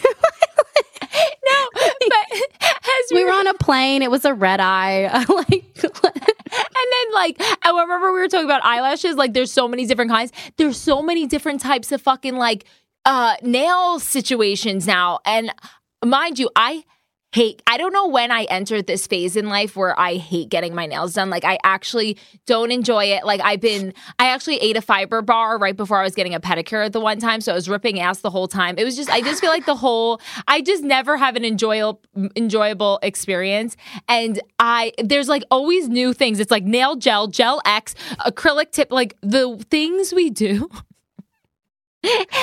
[1.47, 1.69] no,
[2.09, 2.41] but
[2.85, 4.03] as we were on a plane.
[4.03, 5.25] It was a red eye.
[5.29, 5.65] like,
[6.55, 9.17] then, like, I remember we were talking about eyelashes.
[9.17, 10.33] Like, there's so many different kinds.
[10.57, 12.65] There's so many different types of fucking like
[13.05, 15.21] uh nail situations now.
[15.25, 15.53] And
[16.05, 16.85] mind you, I
[17.35, 17.63] hate.
[17.67, 20.87] I don't know when I entered this phase in life where I hate getting my
[20.87, 21.31] nails done.
[21.31, 22.17] Like, I actually
[22.47, 23.25] don't enjoy it.
[23.27, 23.93] Like, I've been.
[24.21, 27.01] I actually ate a fiber bar right before I was getting a pedicure at the
[27.01, 28.77] one time, so I was ripping ass the whole time.
[28.79, 29.11] It was just.
[29.11, 30.21] I just feel like the whole.
[30.47, 32.01] I just never have an enjoyable
[32.37, 33.77] enjoyable experience.
[34.09, 36.39] And I there's like always new things.
[36.39, 40.71] It's like nail gel, gel X, acrylic tip, like the things we do.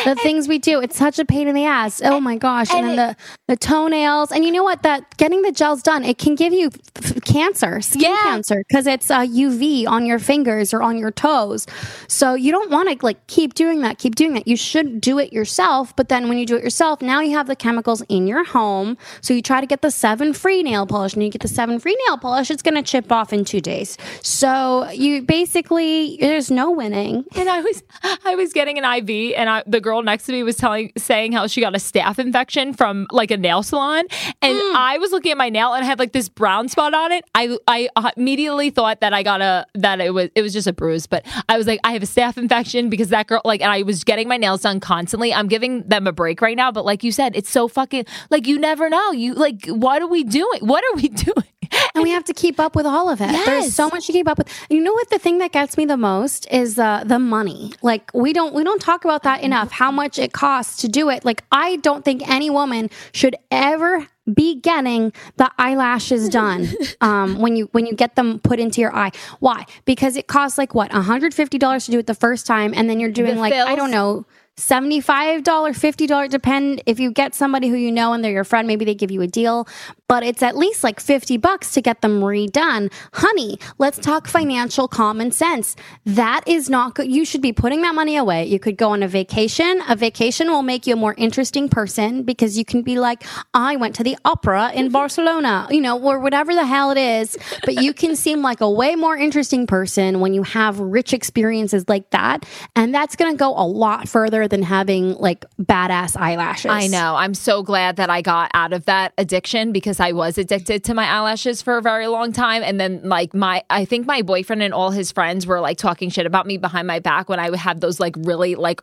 [0.06, 0.82] the things we do.
[0.82, 2.02] It's such a pain in the ass.
[2.04, 2.69] Oh my gosh.
[2.71, 3.15] And, and then the,
[3.50, 4.32] the toenails.
[4.32, 4.84] And you know what?
[4.84, 8.17] That getting the gels done, it can give you f- cancer, skin Yeah.
[8.24, 11.67] cancer, because it's uh, UV on your fingers or on your toes.
[12.08, 14.47] So you don't want to like keep doing that, keep doing that.
[14.47, 15.95] You should do it yourself.
[15.95, 18.97] But then when you do it yourself, now you have the chemicals in your home.
[19.21, 21.80] So you try to get the seven free nail polish and you get the seven
[21.80, 23.97] free nail polish, it's going to chip off in two days.
[24.24, 27.26] So you basically, there's no winning.
[27.36, 27.84] And I was
[28.26, 31.34] I was getting an IV and I, the girl next to me was telling saying
[31.34, 34.06] how she got a staph infection from like a nail salon
[34.42, 37.12] and I was looking at my nail and it had like this brown spot on
[37.12, 37.26] it.
[37.36, 40.68] I I uh, immediately thought that I got a that it was it was just
[40.68, 43.62] a bruise, but I was like I have a staph infection because that girl like
[43.62, 45.34] and I was getting my nails done constantly.
[45.34, 48.48] I'm giving them a break right now, but like you said, it's so fucking like
[48.48, 49.12] you never know.
[49.12, 50.60] You like what are we doing?
[50.62, 51.51] What are we doing?
[51.96, 53.32] and we have to keep up with all of it.
[53.46, 54.50] There's so much to keep up with.
[54.70, 55.10] You know what?
[55.10, 57.74] The thing that gets me the most is uh, the money.
[57.82, 59.72] Like we don't we don't talk about that enough.
[59.72, 61.26] How much it costs to do it.
[61.26, 66.68] Like I don't think any woman should ever be getting the eyelashes done
[67.02, 69.12] um, when you when you get them put into your eye.
[69.40, 69.66] Why?
[69.86, 73.00] Because it costs like what 150 dollars to do it the first time, and then
[73.00, 74.26] you're doing The like I don't know.
[74.62, 78.86] $75 $50 depend if you get somebody who you know and they're your friend maybe
[78.86, 79.67] they give you a deal
[80.08, 82.91] but it's at least like 50 bucks to get them redone.
[83.13, 85.78] Honey let's talk financial common sense.
[86.06, 88.45] That is not good you should be putting that money away.
[88.45, 89.82] You could go on a vacation.
[89.89, 93.76] A vacation will make you a more interesting person because you can be like i
[93.78, 97.36] went to the opera in barcelona you know or whatever the hell it is.
[97.63, 101.86] But you can seem like a way more interesting person when you have rich experiences
[101.88, 102.45] like that
[102.76, 107.16] and that's going to go a lot further than having like badass eyelashes I know.
[107.16, 110.94] I'm so glad that I got out of that addiction because I was addicted to
[110.94, 112.62] my eyelashes for a very long time.
[112.62, 116.10] And then, like, my, I think my boyfriend and all his friends were like talking
[116.10, 118.82] shit about me behind my back when I would have those, like, really, like,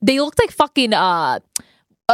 [0.00, 1.38] they looked like fucking, uh,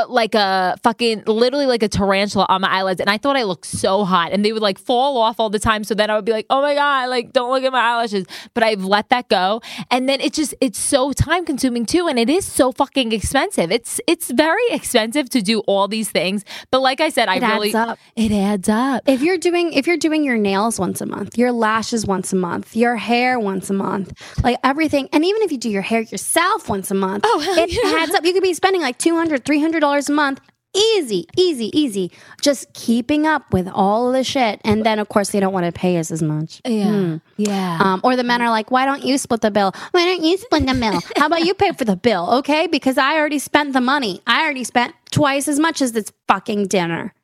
[0.05, 3.43] uh, like a fucking literally like a tarantula on my eyelids and I thought I
[3.45, 6.17] looked so hot and they would like fall off all the time so then I
[6.17, 9.09] would be like oh my god like don't look at my eyelashes but I've let
[9.11, 12.73] that go and then it's just it's so time consuming too and it is so
[12.73, 17.29] fucking expensive it's it's very expensive to do all these things but like I said
[17.29, 17.99] I It adds really up.
[18.17, 21.53] it adds up if you're doing if you're doing your nails once a month your
[21.53, 24.13] lashes once a month your hair once a month
[24.45, 27.71] like everything and even if you do your hair yourself once a month Oh, it
[27.73, 28.01] yeah.
[28.03, 30.41] adds up you could be spending like 200 300 dollars a month
[30.75, 35.41] easy easy easy just keeping up with all the shit and then of course they
[35.41, 38.71] don't want to pay us as much yeah yeah um, or the men are like,
[38.71, 39.73] why don't you split the bill?
[39.93, 41.01] Why don't you split the bill?
[41.17, 42.29] How about you pay for the bill?
[42.39, 42.67] Okay.
[42.67, 44.21] Because I already spent the money.
[44.27, 47.15] I already spent twice as much as this fucking dinner.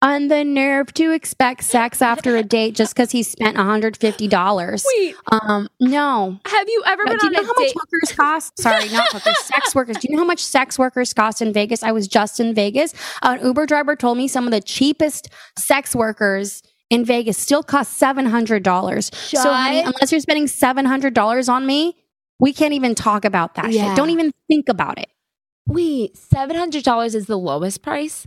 [0.00, 4.84] On the nerve to expect sex after a date just because he spent $150.
[4.96, 5.14] Wait.
[5.32, 6.38] Um, no.
[6.46, 8.58] have you ever Uh, been do on you know a how much date hookers cost?
[8.60, 9.96] Sorry, not hookers, sex workers.
[9.96, 11.82] Do you know how much sex workers cost in Vegas?
[11.82, 12.94] I was just in Vegas.
[13.22, 17.94] An Uber driver told me some of the cheapest sex workers in Vegas still cost
[17.98, 19.10] seven hundred dollars.
[19.14, 21.96] So, honey, unless you're spending seven hundred dollars on me,
[22.38, 23.88] we can't even talk about that Yeah.
[23.88, 23.96] shit.
[23.96, 25.08] Don't even think about it.
[25.66, 28.26] wait $700 is the lowest price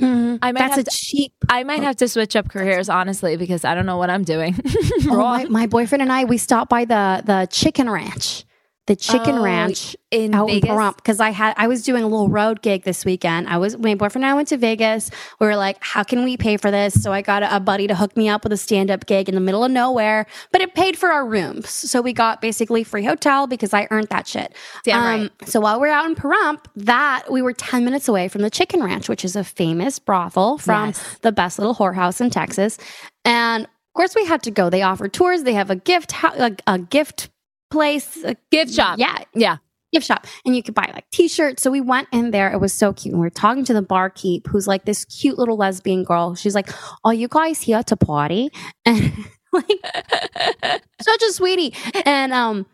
[0.00, 0.36] Mm-hmm.
[0.42, 1.32] I might That's have a to- cheap.
[1.48, 4.58] I might have to switch up careers honestly because I don't know what I'm doing.
[5.04, 8.44] Oh, my, my boyfriend and I, we stopped by the the chicken ranch.
[8.88, 10.68] The chicken Oh, ranch in out Vegas?
[10.68, 13.48] in Pahrump because I had I was doing a little road gig this weekend.
[13.48, 15.08] I was my boyfriend and I went to Vegas.
[15.38, 17.00] We were like, how can we pay for this?
[17.00, 19.28] So I got a, a buddy to hook me up with a stand up gig
[19.28, 21.70] in the middle of nowhere, but it paid for our rooms.
[21.70, 24.52] So we got basically free hotel because I earned that shit.
[24.92, 25.30] Um, right.
[25.46, 28.82] So while we're out in Pahrump, that we were ten minutes away from the Chicken
[28.82, 31.18] Ranch, which is a famous brothel from Yes.
[31.22, 32.78] the best little whorehouse in Texas,
[33.24, 33.68] and.
[33.94, 34.70] Of course, we had to go.
[34.70, 35.42] They offer tours.
[35.42, 37.28] They have a gift, a, a gift
[37.72, 38.98] place, a Gift shop.
[38.98, 39.56] yeah, Yeah.
[39.92, 40.26] gift shop.
[40.44, 41.62] And you could buy like t-shirts.
[41.62, 42.52] So we went in there.
[42.52, 43.12] It was so cute.
[43.12, 46.34] And we are talking to the barkeep who's like this cute little lesbian girl.
[46.34, 46.70] She's like
[47.04, 48.50] are you guys here to party?
[48.86, 49.12] And
[49.52, 49.68] like
[51.02, 51.74] such a sweetie.
[52.06, 52.66] And um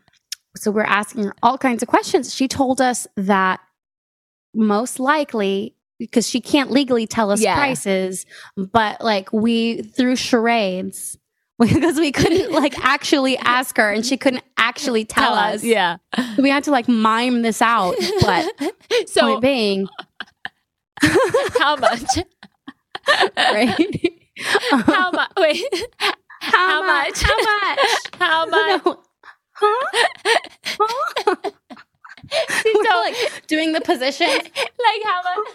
[0.57, 2.35] so we're asking her all kinds of questions.
[2.35, 3.61] She told us that
[4.55, 7.57] most likely because she can't legally tell us Yeah.
[7.57, 8.25] prices
[8.57, 11.19] but like we through charades
[11.75, 15.97] because we couldn't like actually ask her and she couldn't actually tell, us Yeah.
[16.39, 18.47] we had to like mime this out, but
[19.09, 19.89] So point being,
[21.59, 22.19] how much?
[23.37, 24.01] right?
[24.71, 25.31] How much?
[25.37, 25.65] Wait.
[26.41, 27.21] How, much?
[27.23, 27.89] How much?
[28.21, 28.85] How much?
[28.85, 29.03] No.
[29.53, 29.87] Huh?
[30.79, 31.35] Huh?
[32.65, 34.29] We're So- like doing the position.
[34.29, 35.49] Like how much?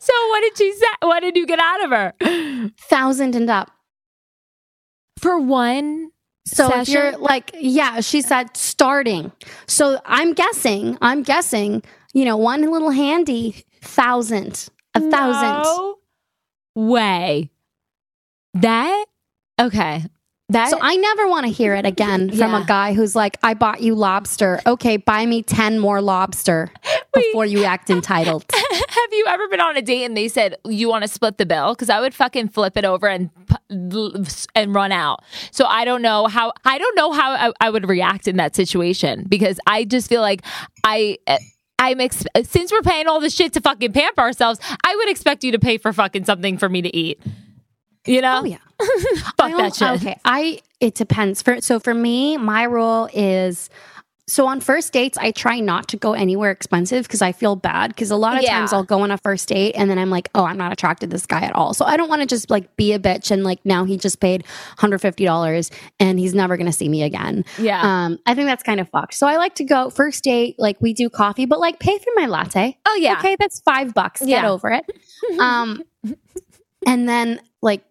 [0.00, 0.85] So what did she say?
[1.06, 2.70] What did you get out of her?
[2.78, 3.70] Thousand and up.
[5.18, 6.10] For one
[6.44, 9.32] So if you're like, yeah, she said starting.
[9.66, 11.82] So I'm guessing, I'm guessing,
[12.14, 15.62] you know, one little handy thousand, a thousand.
[15.62, 15.96] No
[16.74, 17.50] way.
[18.54, 19.04] That
[19.60, 20.04] okay.
[20.50, 22.62] That So I never want to hear it again from Yeah.
[22.62, 24.60] a guy who's like, I bought you lobster.
[24.64, 26.70] Okay, buy me 10 more lobster
[27.14, 28.44] before you act entitled.
[28.52, 31.46] have you ever been on a date and they said you want to split the
[31.46, 31.74] bill?
[31.74, 33.30] Because I would fucking flip it over and
[34.54, 35.24] and run out.
[35.50, 38.54] So I don't know how I don't know how I, I would react in that
[38.54, 40.42] situation because I just feel like
[40.84, 41.18] I.
[41.26, 41.38] Eh,
[41.78, 45.44] I'm ex- since we're paying all this shit to fucking pamper ourselves, I would expect
[45.44, 47.20] you to pay for fucking something for me to eat.
[48.06, 48.40] You know?
[48.42, 48.58] Oh, yeah.
[49.38, 49.88] Fuck that shit.
[50.02, 51.42] Okay, I it depends.
[51.42, 53.70] For so for me, my rule is
[54.28, 57.90] so on first dates, I try not to go anywhere expensive because I feel bad.
[57.90, 58.58] Because a lot of Yeah.
[58.58, 61.10] times I'll go on a first date and then I'm like, oh, I'm not attracted
[61.10, 61.74] to this guy at all.
[61.74, 64.18] So I don't want to just like be a bitch and like now he just
[64.18, 64.42] paid
[64.78, 67.44] $150 and he's never gonna see me again.
[67.56, 67.80] Yeah.
[67.82, 69.14] Um, I think that's kind of fucked.
[69.14, 72.10] So I like to go first date, like we do coffee, but like pay for
[72.16, 72.76] my latte.
[72.86, 73.18] oh yeah.
[73.18, 74.22] Okay, that's five bucks.
[74.22, 74.42] Yeah.
[74.42, 74.84] Get over it.
[75.40, 75.82] Um,
[76.86, 77.82] and then like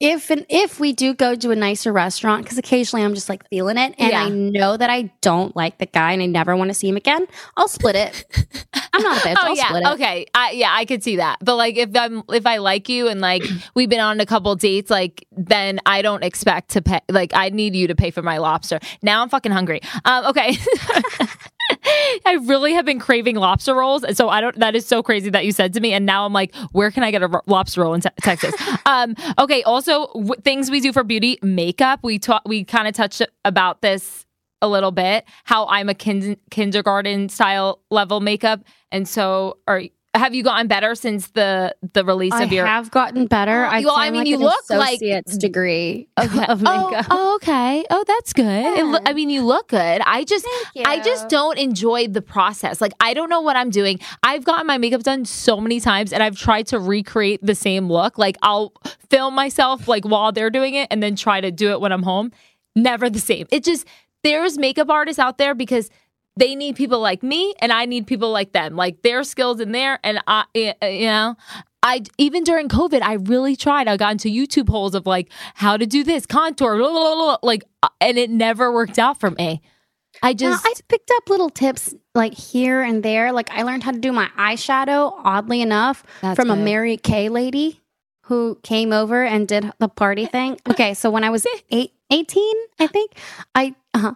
[0.00, 3.46] if and if we do go to a nicer restaurant, because occasionally I'm just like
[3.50, 4.24] feeling it, and Yeah.
[4.24, 6.96] I know that I don't like the guy and I never want to see him
[6.96, 8.24] again, I'll split it.
[8.92, 9.34] I'm not a bitch.
[9.38, 9.88] Oh I'll yeah, split it.
[9.90, 11.38] okay, I, yeah, I could see that.
[11.42, 14.54] But like, if I'm if I like you and like we've been on a couple
[14.56, 17.00] dates, like then I don't expect to pay.
[17.08, 18.80] Like, I need you to pay for my lobster.
[19.02, 19.80] Now I'm fucking hungry.
[20.04, 20.56] Um, okay.
[22.26, 24.58] I really have been craving lobster rolls, and so I don't.
[24.58, 27.02] That is so crazy that you said to me, and now I'm like, where can
[27.02, 28.54] I get a lobster roll in te- Texas?
[28.86, 29.62] um, okay.
[29.62, 32.00] Also, w- things we do for beauty, makeup.
[32.02, 32.42] We talk.
[32.46, 34.26] We kind of touched about this
[34.62, 35.24] a little bit.
[35.44, 39.82] How I'm a kin- kindergarten style level makeup, and so are
[40.14, 42.66] have you gotten better since the the release I of your?
[42.66, 43.64] I have gotten better.
[43.70, 46.44] I Well, I mean, like, you an look like- associate's degree Okay.
[46.46, 47.06] of Oh, makeup.
[47.10, 47.84] oh, okay.
[47.90, 48.44] Oh, that's good.
[48.78, 50.02] It lo- I mean, you look good.
[50.04, 50.46] I just,
[50.84, 52.80] I just don't enjoy the process.
[52.80, 54.00] Like, I don't know what I'm doing.
[54.24, 57.88] I've gotten my makeup done so many times, and I've tried to recreate the same
[57.88, 58.18] look.
[58.18, 58.72] Like, I'll
[59.10, 62.02] film myself like while they're doing it, and then try to do it when I'm
[62.02, 62.32] home.
[62.74, 63.46] Never the same.
[63.50, 63.86] It just
[64.24, 65.88] there's makeup artists out there because
[66.36, 68.76] they need people like me and I need people like them.
[68.76, 71.36] Like their skills in there and I eh, eh, you know,
[71.82, 73.88] I even during COVID I really tried.
[73.88, 77.36] I got into YouTube holes of like how to do this contour blah, blah, blah,
[77.42, 79.60] like uh, and it never worked out for me.
[80.22, 83.32] I Now, just I picked up little tips like here and there.
[83.32, 86.56] Like I learned how to do my eyeshadow, oddly enough, That's from a.
[86.56, 87.80] Mary Kay lady
[88.22, 90.56] who came over and did the party thing.
[90.68, 93.12] Okay, so when I was eight, 18, I think,
[93.54, 94.12] I uh,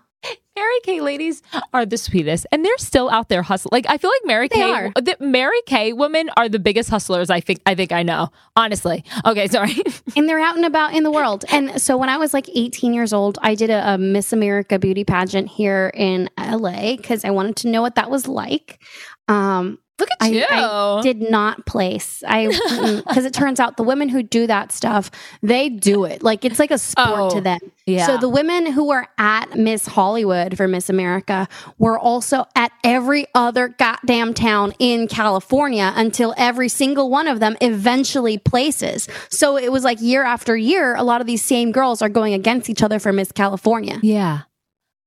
[0.57, 3.71] Mary Kay ladies are the sweetest, and they're still out there hustling.
[3.73, 4.93] Like I feel like Mary They Kay, are.
[4.95, 7.29] the Mary Kay women are the biggest hustlers.
[7.29, 7.61] I think.
[7.67, 8.31] I think I know.
[8.57, 9.05] Honestly.
[9.27, 9.49] Okay.
[9.49, 9.75] Sorry.
[10.17, 11.45] and they're out and about in the world.
[11.51, 14.79] And so when I was like 18 years old, I did a, a Miss America
[14.79, 18.81] beauty pageant here in LA because I wanted to know what that was like.
[19.27, 20.45] Um, Look at I, you.
[20.51, 22.23] I did not place.
[22.27, 25.11] I mm, because it turns out the women who do that stuff,
[25.43, 27.61] they do it like it's like a sport Oh, to them.
[27.87, 28.07] yeah.
[28.07, 31.47] So the women who were at Miss Hollywood for Miss America
[31.79, 37.57] were also at every other goddamn town in California until every single one of them
[37.61, 39.09] eventually places.
[39.31, 42.35] So it was like year after year, a lot of these same girls are going
[42.35, 44.41] against each other for Miss California yeah.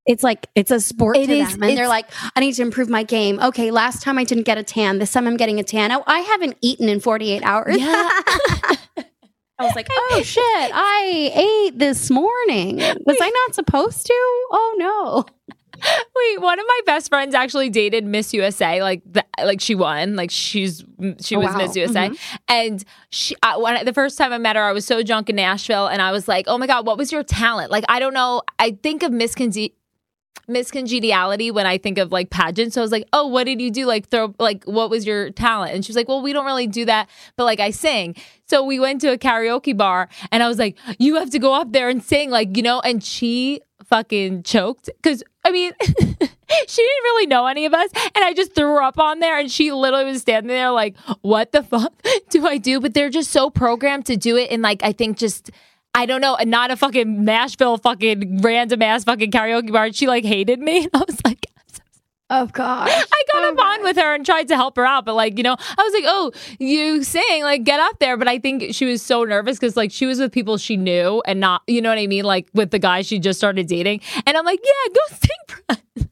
[0.07, 2.61] It's like it's a sport It to is- them and they're like i need to
[2.61, 5.59] improve my game okay last time i didn't get a tan this time i'm getting
[5.59, 7.85] a tan oh i haven't eaten in 48 hours Yeah.
[9.59, 10.43] i was like oh shit
[10.73, 11.31] i
[11.69, 14.13] ate this morning was i not supposed to
[14.51, 15.25] oh no
[16.15, 18.81] Wait, one of my best friends actually dated Miss USA.
[18.81, 20.15] Like, the, like she won.
[20.15, 20.83] Like she's
[21.21, 21.57] she Oh, was wow.
[21.57, 22.35] Miss USA, mm-hmm.
[22.49, 23.35] and she.
[23.43, 25.85] I, when I, the first time I met her, I was so drunk in Nashville,
[25.85, 28.41] and I was like, "Oh my god, what was your talent?" Like, I don't know.
[28.57, 29.69] I think of Miss Conge-
[30.47, 32.75] Miss Congeniality when I think of like pageants.
[32.75, 33.85] So I was like, "Oh, what did you do?
[33.85, 36.67] Like, throw like what was your talent?" And she was like, "Well, we don't really
[36.67, 38.15] do that, but like I sing."
[38.47, 41.53] So we went to a karaoke bar, and I was like, "You have to go
[41.53, 45.97] up there and sing, like you know." And she fucking choked because I mean, she
[45.97, 49.51] didn't really know any of us, and I just threw her up on there, and
[49.51, 51.93] she literally was standing there like, "What the fuck
[52.29, 55.17] do I do?" But they're just so programmed to do it, and like I think
[55.17, 55.51] just.
[55.97, 59.85] I don't know, not a fucking Nashville fucking random ass fucking karaoke bar.
[59.85, 60.83] And she like hated me.
[60.83, 61.47] And I was like,
[62.29, 65.15] oh god I got up on with her and tried to help her out, but
[65.15, 68.15] like, you know, I was like, oh, you sing, like, get up there.
[68.15, 71.23] But I think she was so nervous because like she was with people she knew
[71.25, 72.25] and not, you know what I mean?
[72.25, 74.01] Like with the guy she just started dating.
[74.27, 76.07] And I'm like, yeah, go sing.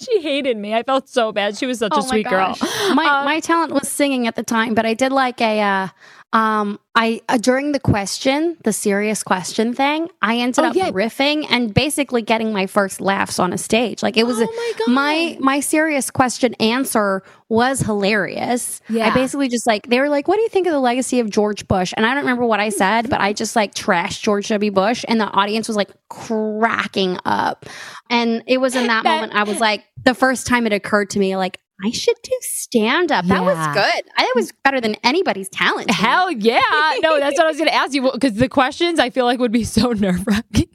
[0.00, 0.74] She hated me.
[0.74, 1.56] I felt so bad.
[1.56, 2.56] She was such Oh a sweet girl.
[2.92, 5.88] My Um, my talent was singing at the time, but I did like a uh,
[6.32, 10.90] um, I uh, during the question, the serious question thing, I ended Oh, up yeah.
[10.90, 14.02] riffing and basically getting my first laughs on a stage.
[14.02, 14.92] Like it was Oh my God.
[14.92, 18.80] my my serious question answer was hilarious.
[18.88, 19.08] Yeah.
[19.08, 21.30] I basically just like they were like, "What do you think of the legacy of
[21.30, 24.46] George Bush?" And I don't remember what I said, but I just like trashed George
[24.48, 24.70] W.
[24.70, 27.66] Bush, and the audience was like cracking up.
[28.08, 31.10] And it was in that, That- moment I was like, the first time it occurred
[31.10, 31.58] to me, like.
[31.84, 33.24] I should do stand up.
[33.26, 34.02] That was good.
[34.16, 35.90] I That was better than anybody's talent.
[35.90, 36.60] Hell yeah.
[37.00, 39.38] No, that's what I was going to ask you because the questions I feel like
[39.38, 40.68] would be so nerve wracking.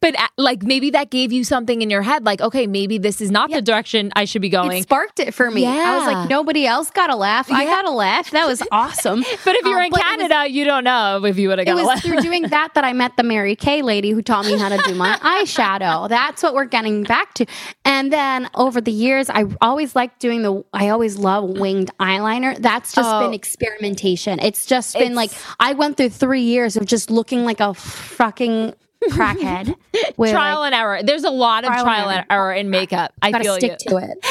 [0.00, 3.20] but uh, like maybe that gave you something in your head like, okay, maybe this
[3.20, 4.78] is not the direction I should be going.
[4.78, 5.66] It sparked it for me.
[5.66, 7.50] I was like, nobody else got a laugh.
[7.50, 7.70] I Yeah.
[7.70, 8.30] got a laugh.
[8.32, 9.20] That was awesome.
[9.44, 11.66] but if you're Um, in it was- Canada, you don't know if you would have
[11.66, 14.20] It got a was through doing that that I met the Mary Kay lady who
[14.22, 16.08] taught me how to do my eyeshadow.
[16.08, 17.46] That's what we're getting back to.
[17.84, 22.56] And then over the years, I always liked doing the, I always love winged eyeliner.
[22.58, 23.20] That's just Oh.
[23.20, 24.38] been experimentation.
[24.40, 25.30] It's just been It's- like,
[25.60, 28.74] I went through three years of just looking like a fucking
[29.10, 29.74] crackhead.
[30.16, 31.02] trial like, and error.
[31.02, 33.12] There's a lot of Trial trial and and error in makeup.
[33.22, 33.90] I gotta feel stick you.
[33.90, 34.24] to it.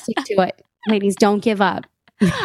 [0.00, 0.64] stick to it.
[0.88, 1.86] Ladies, don't give up.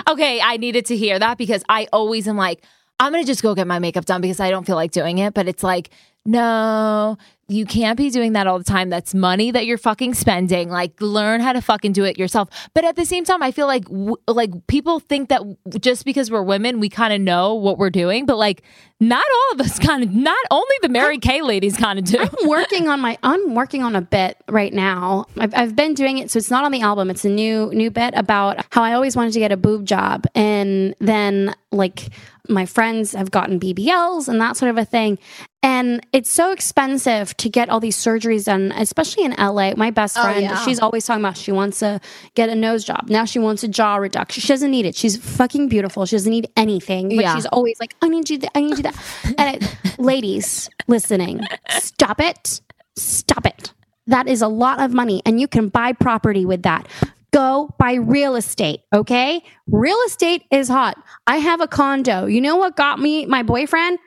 [0.07, 2.63] Okay, I needed to hear that because I always am like,
[2.99, 5.33] I'm gonna just go get my makeup done because I don't feel like doing it.
[5.33, 5.89] But it's like,
[6.25, 7.17] no,
[7.49, 8.89] you can't be doing that all the time.
[8.89, 10.69] That's money that you're fucking spending.
[10.69, 12.47] Like, learn how to fucking do it yourself.
[12.73, 16.05] But at the same time, I feel like w- like people think that w- just
[16.05, 18.25] because we're women, we kind of know what we're doing.
[18.25, 18.63] But like,
[19.01, 20.11] not all of us kind of.
[20.13, 22.19] Not only the Mary Kay ladies kind of do.
[22.19, 25.25] I'm working on my I'm working on a bit right now.
[25.37, 27.09] I've, I've been doing it, so it's not on the album.
[27.09, 30.25] It's a new new bit about how I always wanted to get a boob job,
[30.33, 32.07] and then like
[32.47, 35.19] my friends have gotten BBLs and that sort of a thing.
[35.63, 39.73] And it's so expensive to get all these surgeries done, especially in LA.
[39.77, 40.57] My best Oh, friend, yeah.
[40.65, 42.01] she's always talking about she wants to
[42.35, 43.05] get a nose job.
[43.09, 44.41] Now she wants a jaw reduction.
[44.41, 44.93] She doesn't need it.
[44.95, 46.05] She's fucking beautiful.
[46.05, 47.07] She doesn't need anything.
[47.07, 47.35] But Yeah.
[47.35, 48.95] she's always like, I need you, th- I need you that.
[49.37, 51.39] And it, ladies listening,
[51.69, 52.59] stop it.
[52.97, 53.71] Stop it.
[54.07, 56.89] That is a lot of money, and you can buy property with that.
[57.31, 59.41] Go buy real estate, okay?
[59.65, 61.01] Real estate is hot.
[61.25, 62.25] I have a condo.
[62.25, 63.97] You know what got me my boyfriend?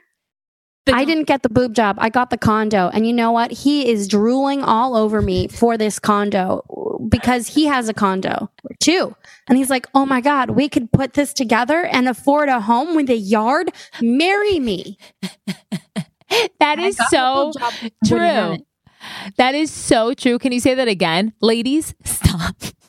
[0.87, 1.97] The- I didn't get the boob job.
[1.99, 2.89] I got the condo.
[2.89, 3.51] And you know what?
[3.51, 6.63] He is drooling all over me for this condo
[7.09, 9.15] because he has a condo too.
[9.47, 12.95] And he's like, oh my God, we could put this together and afford a home
[12.95, 13.71] with a yard.
[14.01, 14.97] Marry me.
[16.59, 17.53] That is so
[18.05, 18.57] true.
[19.37, 20.37] That is so true.
[20.39, 21.31] Can you say that again?
[21.41, 22.55] Ladies, stop.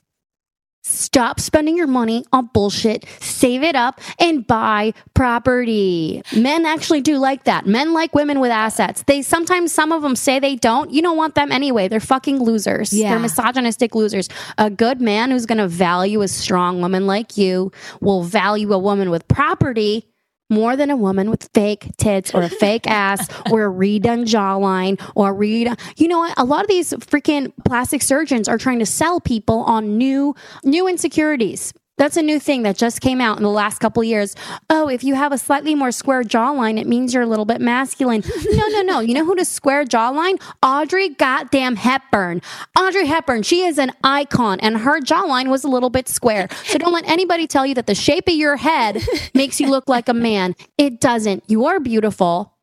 [0.89, 3.05] Stop spending your money on bullshit.
[3.20, 6.22] Save it up and buy property.
[6.34, 7.66] Men actually do like that.
[7.66, 9.05] Men like women with assets.
[9.07, 10.91] They sometimes, some of them say they don't.
[10.91, 11.89] You don't want them anyway.
[11.89, 12.93] They're fucking losers.
[12.93, 13.11] Yeah.
[13.11, 14.28] They're misogynistic losers.
[14.57, 17.70] A good man who's going to value a strong woman like you
[18.01, 20.09] will value a woman with property
[20.51, 25.01] more than a woman with fake tits or a fake ass or a redone jawline
[25.14, 25.78] or a redone.
[25.96, 26.34] You know what?
[26.36, 30.34] A lot of these freaking plastic surgeons are trying to sell people on new
[30.64, 31.72] new insecurities.
[31.99, 34.34] That's a new thing that just came out in the last couple years.
[34.70, 37.61] Oh, if you have a slightly more square jawline, it means you're a little bit
[37.61, 38.22] masculine.
[38.51, 39.01] No, no, no.
[39.01, 40.40] You know who does square jawline?
[40.62, 42.40] Audrey goddamn Hepburn.
[42.78, 46.49] Audrey Hepburn, she is an icon and her jawline was a little bit square.
[46.64, 49.03] So don't let anybody tell you that the shape of your head
[49.34, 50.55] makes you look like a man.
[50.76, 51.44] It doesn't.
[51.49, 52.57] You are beautiful.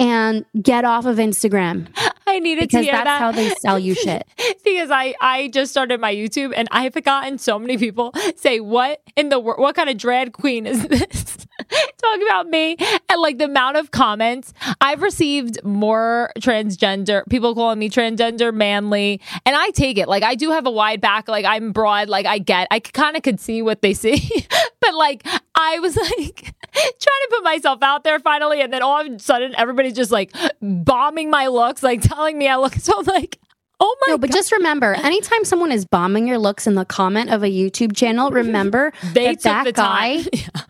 [0.00, 1.88] And get off of Instagram
[2.26, 3.18] I needed to because hear that's that.
[3.20, 4.26] how they sell you shit.
[4.64, 9.02] because I I just started my YouTube and I've gotten so many people say what
[9.16, 11.46] in the world what kind of drag queen is this
[12.02, 12.76] talking about me
[13.08, 19.20] and like the amount of comments I've received more transgender people calling me transgender manly
[19.46, 22.26] and I take it like I do have a wide back like I'm broad like
[22.26, 24.46] I get I kind of could see what they see
[24.80, 26.40] but like I was like
[26.72, 30.10] trying to put myself out there finally and then all of a sudden everybody's just
[30.10, 33.38] like bombing my looks like telling me I look so I'm like
[33.84, 34.36] Oh my No, but God.
[34.36, 38.30] just remember, anytime someone is bombing your looks in the comment of a YouTube channel,
[38.30, 40.62] remember they that that the guy time.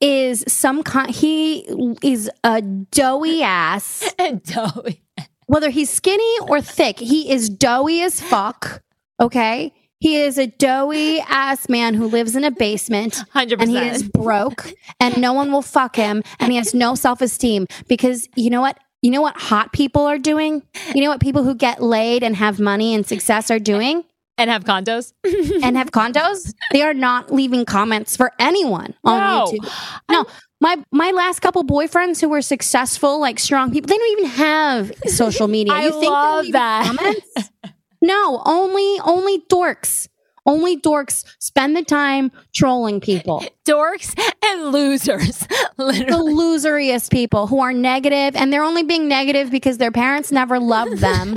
[0.00, 1.10] Is some kind.
[1.10, 1.66] He
[2.02, 4.12] is a doughy ass.
[4.44, 5.02] doughy.
[5.46, 8.82] Whether he's skinny or thick, he is doughy as fuck.
[9.20, 13.22] Okay, he is a doughy ass man who lives in a basement.
[13.30, 16.94] Hundred And he is broke, and no one will fuck him, and he has no
[16.94, 18.78] self esteem because you know what?
[19.02, 20.62] You know what hot people are doing?
[20.94, 24.04] You know what people who get laid and have money and success are doing?
[24.38, 25.12] And have condos.
[25.62, 29.52] and have condos, they are not leaving comments for anyone on No.
[29.52, 29.70] YouTube.
[30.10, 30.24] No,
[30.60, 34.92] my my last couple boyfriends who were successful, like strong people, they don't even have
[35.06, 35.74] social media.
[35.74, 36.86] I you think love that.
[36.96, 37.50] Comments?
[38.02, 40.08] No, only only dorks.
[40.46, 43.44] Only dorks spend the time trolling people.
[43.68, 45.36] Dorks and losers.
[45.76, 46.32] the Literally.
[46.32, 50.96] loseriest people who are negative and they're only being negative because their parents never loved
[50.96, 51.36] them.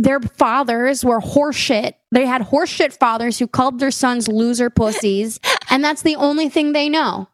[0.00, 1.92] Their fathers were horseshit.
[2.10, 5.38] They had horseshit fathers who called their sons loser pussies,
[5.70, 7.28] and that's the only thing they know.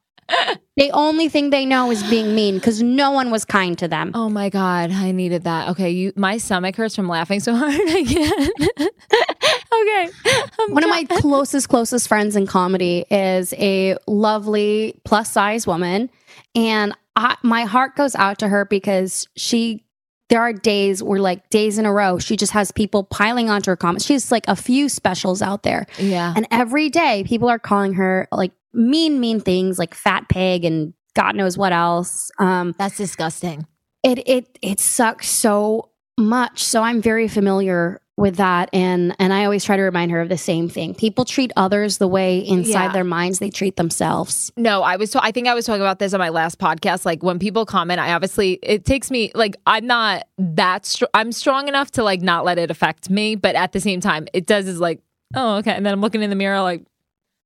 [0.76, 4.10] the only thing they know is being mean because no one was kind to them.
[4.14, 5.68] Oh my god, I needed that.
[5.68, 7.72] Okay, you my stomach hurts from laughing so hard.
[7.72, 8.50] I can't.
[8.80, 10.10] okay.
[10.58, 16.10] I'm One of my closest, closest friends in comedy is a lovely plus size woman.
[16.56, 19.84] And I, my heart goes out to her because she,
[20.28, 23.70] there are days where, like, days in a row, she just has people piling onto
[23.70, 24.04] her comments.
[24.04, 25.86] She has like a few specials out there.
[25.98, 26.32] Yeah.
[26.34, 30.92] And every day, people are calling her like mean, mean things like fat pig and
[31.14, 32.30] God knows what else.
[32.38, 33.66] Um, That's disgusting.
[34.02, 39.44] it it it sucks so much so i'm very familiar with that and and i
[39.44, 42.86] always try to remind her of the same thing people treat others the way inside
[42.86, 42.92] Yeah.
[42.92, 45.14] their minds they treat themselves No, I was.
[45.14, 47.04] I think I was talking about this on my last podcast.
[47.04, 50.86] Like when people comment, I obviously it takes me like I'm not that.
[50.86, 54.00] Str- I'm strong enough to like not let it affect me, but at the same
[54.00, 55.00] time, it does is like,
[55.34, 56.84] oh okay, and then I'm looking in the mirror like,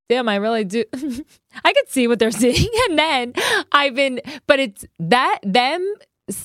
[0.09, 0.85] damn, I really do.
[1.64, 3.33] I could see what they're seeing, and then
[3.73, 5.83] I've been, but it's that them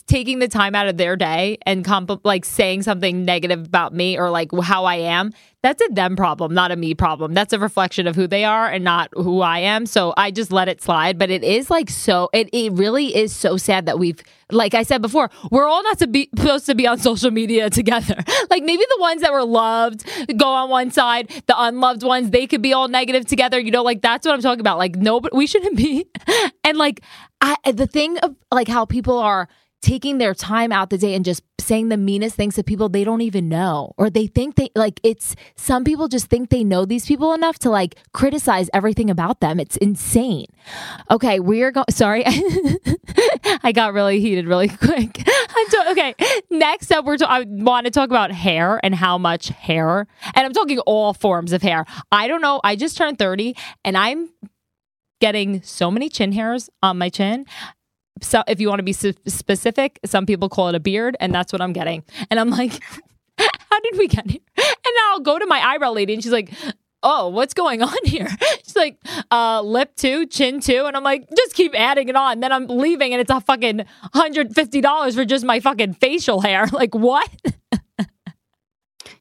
[0.07, 4.17] taking the time out of their day and comp- like saying something negative about me
[4.17, 5.31] or like how I am,
[5.65, 7.33] that's a them problem, not a me problem.
[7.33, 9.88] That's a reflection of who they are and not who I am.
[9.88, 11.17] So I just let it slide.
[11.17, 14.21] But it is like so, it, it really is so sad that we've,
[14.51, 17.69] like I said before, we're all not to be supposed to be on social media
[17.71, 18.15] together.
[18.51, 20.07] like maybe the ones that were loved
[20.38, 23.59] go on one side, the unloved ones, they could be all negative together.
[23.59, 24.77] You know, like that's what I'm talking about.
[24.77, 26.05] Like, no, but we shouldn't be.
[26.63, 27.01] and like,
[27.41, 29.49] I, the thing of like how people are
[29.86, 33.03] taking their time out the day and just saying the meanest things to people they
[33.03, 36.86] don't even know or they think they like it's some people just think they know
[36.86, 39.59] these people enough to like criticize everything about them.
[39.59, 40.47] It's insane.
[41.11, 42.23] Okay we're going sorry.
[43.63, 45.21] I got really heated really quick.
[45.69, 46.13] To- okay
[46.51, 50.05] next up we're to- i want to talk about hair and how much hair
[50.36, 51.86] and i'm talking all forms of hair.
[52.11, 54.29] I don't know i just turned 30 and i'm
[55.21, 57.45] getting so many chin hairs on my chin
[58.22, 61.51] so if you want to be specific, some people call it a beard, and that's
[61.51, 62.03] what I'm getting.
[62.30, 62.82] And I'm like,
[63.38, 64.41] how did we get here?
[64.57, 66.51] And I'll go to my eyebrow lady, and she's like,
[67.05, 68.28] oh, what's going on here?
[68.63, 68.97] She's like,
[69.32, 72.39] uh, lip two, chin two, and I'm like, just keep adding it on.
[72.39, 76.41] Then I'm leaving, and it's a fucking hundred fifty dollars for just my fucking facial
[76.41, 76.66] hair.
[76.76, 77.30] Like what?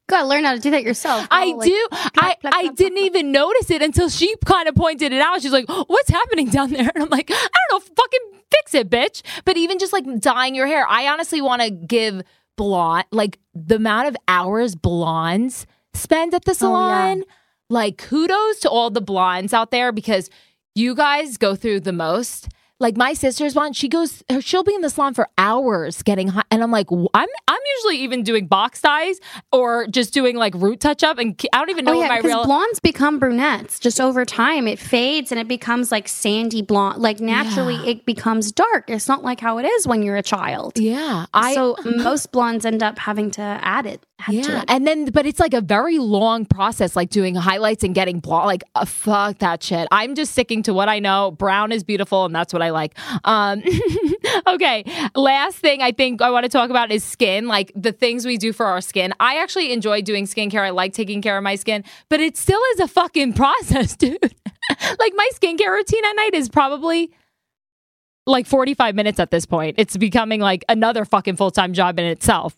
[0.07, 1.53] Gotta learn how to do that yourself I.
[1.53, 1.87] Like, do.
[1.91, 5.41] I, pluck, I pluck, didn't even notice it until she kind of pointed it out.
[5.41, 7.79] She's like, "What's happening down there?" And I'm like, "I don't know.
[7.79, 11.69] Fucking fix it, bitch." But even just like dyeing your hair, I honestly want to
[11.69, 12.21] give
[12.55, 17.23] blonde like the amount of hours blondes spend at the oh, salon.
[17.69, 20.29] Like kudos to all the blondes out there because
[20.75, 22.49] you guys go through the most.
[22.79, 26.45] Like my sister's one, she goes, she'll be in the salon for hours getting hot,
[26.51, 29.19] and I'm like, I'm, I'm usually even doing box dyes
[29.53, 32.07] or just doing like root touch up, and I don't even know Oh what yeah,
[32.09, 32.43] my because real.
[32.45, 34.67] blondes become brunettes just over time.
[34.67, 37.01] It fades and it becomes like sandy blonde.
[37.01, 37.91] Like naturally, Yeah.
[37.91, 38.89] it becomes dark.
[38.89, 40.77] It's not like how it is when you're a child.
[40.77, 44.05] yeah, I so most blondes end up having to add it.
[44.17, 44.65] To yeah, it.
[44.69, 48.47] and then but it's like a very long process, like doing highlights and getting blonde.
[48.47, 49.89] Like uh, fuck that shit.
[49.91, 51.31] I'm just sticking to what I know.
[51.31, 52.97] Brown is beautiful, and that's what I like.
[53.25, 53.61] Um,
[54.47, 54.85] okay,
[55.15, 57.47] last thing I think I want to talk about is skin.
[57.47, 59.13] Like the things we do for our skin.
[59.19, 60.61] I actually enjoy doing skincare.
[60.61, 64.17] I like taking care of my skin, but it still is a fucking process, dude.
[64.97, 67.11] like my skincare routine at night is probably
[68.25, 69.75] like 45 minutes at this point.
[69.77, 72.55] It's becoming like another fucking full time job in itself.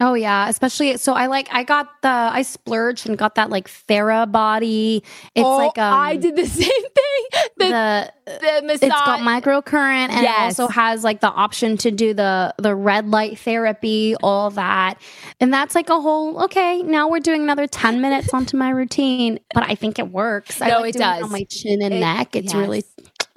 [0.00, 3.68] Oh yeah, especially so I like I got the I splurged and got that like
[3.68, 4.98] Therabody.
[5.34, 7.40] It's oh, like um I did the same thing.
[7.58, 8.82] The, the the, massage.
[8.82, 10.58] it's got microcurrent and Yes.
[10.58, 15.00] it also has like the option to do the the red light therapy, all that.
[15.40, 19.38] And that's like a whole okay, now we're doing another 10 minutes onto my routine,
[19.54, 20.60] but I think it works.
[20.60, 21.22] I No, like it does.
[21.22, 22.34] on my chin and It- neck.
[22.34, 22.60] It's yes.
[22.60, 22.82] really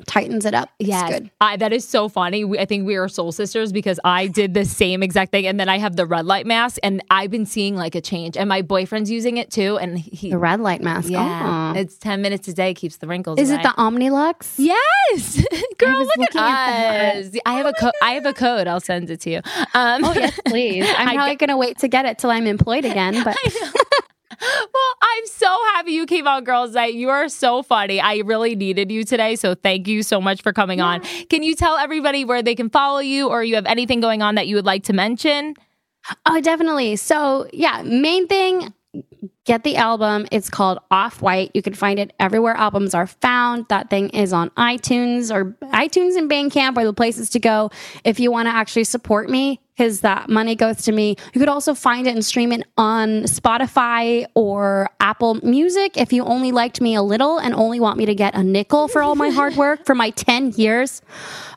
[0.05, 0.69] tightens it up.
[0.79, 1.31] It's Yes, good.
[1.41, 2.45] I, that is so funny.
[2.45, 5.59] We, I think we are soul sisters because I did the same exact thing, and
[5.59, 8.47] then I have the red light mask, and I've been seeing like a change, and
[8.47, 11.09] my boyfriend's using it too, and he, The red light mask.
[11.09, 11.79] yeah, Oh.
[11.79, 13.39] it's ten minutes a day, keeps the wrinkles.
[13.39, 13.59] Is away.
[13.59, 14.53] it the Omnilux?
[14.57, 15.43] Yes,
[15.77, 17.35] girl, look at at us.
[17.45, 17.91] I have a code.
[18.01, 18.67] I have a code.
[18.67, 19.41] I'll send it to you.
[19.73, 20.85] Um, Oh yes, please.
[20.97, 23.35] I'm I probably gonna wait to get it till I'm employed again, but
[24.41, 26.93] well, I'm so happy you came on Girls Night.
[26.93, 27.99] You are so funny.
[27.99, 29.35] I really needed you today.
[29.35, 31.01] So thank you so much for coming on.
[31.29, 34.35] Can you tell everybody where they can follow you or you have anything going on
[34.35, 35.55] that you would like to mention?
[36.25, 36.95] Oh, definitely.
[36.95, 38.73] So, yeah, main thing
[39.45, 40.27] Get the album.
[40.31, 41.51] It's called Off White.
[41.53, 43.65] You can find it everywhere albums are found.
[43.69, 47.71] That thing is on iTunes or iTunes and Bandcamp are the places to go
[48.03, 51.15] if you want to actually support me because that money goes to me.
[51.34, 56.23] You could also find it and stream it on Spotify or Apple Music if you
[56.23, 59.15] only liked me a little and only want me to get a nickel for all
[59.15, 61.01] my hard work for my 10 years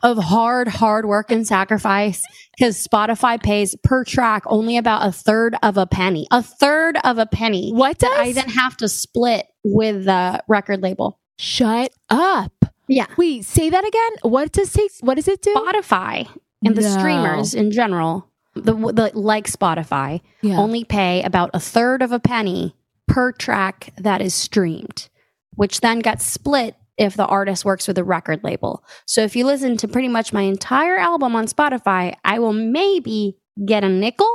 [0.03, 2.23] of hard, hard work and sacrifice
[2.55, 6.27] because Spotify pays per track only about a third of a penny.
[6.31, 7.71] A third of a penny.
[7.71, 11.19] What that I then have to split with the record label.
[11.39, 12.51] Shut up.
[12.87, 13.07] Yeah.
[13.17, 14.31] Wait, say that again.
[14.31, 14.91] What does take?
[14.99, 15.55] What does it do?
[15.55, 16.27] Spotify
[16.63, 16.89] and the No.
[16.97, 20.57] streamers in general, the, the like Spotify, Yeah.
[20.57, 22.75] only pay about a third of a penny
[23.07, 25.09] per track that is streamed,
[25.55, 28.83] which then gets split if the artist works with a record label.
[29.07, 33.37] So if you listen to pretty much my entire album on Spotify, I will maybe
[33.65, 34.29] get a nickel,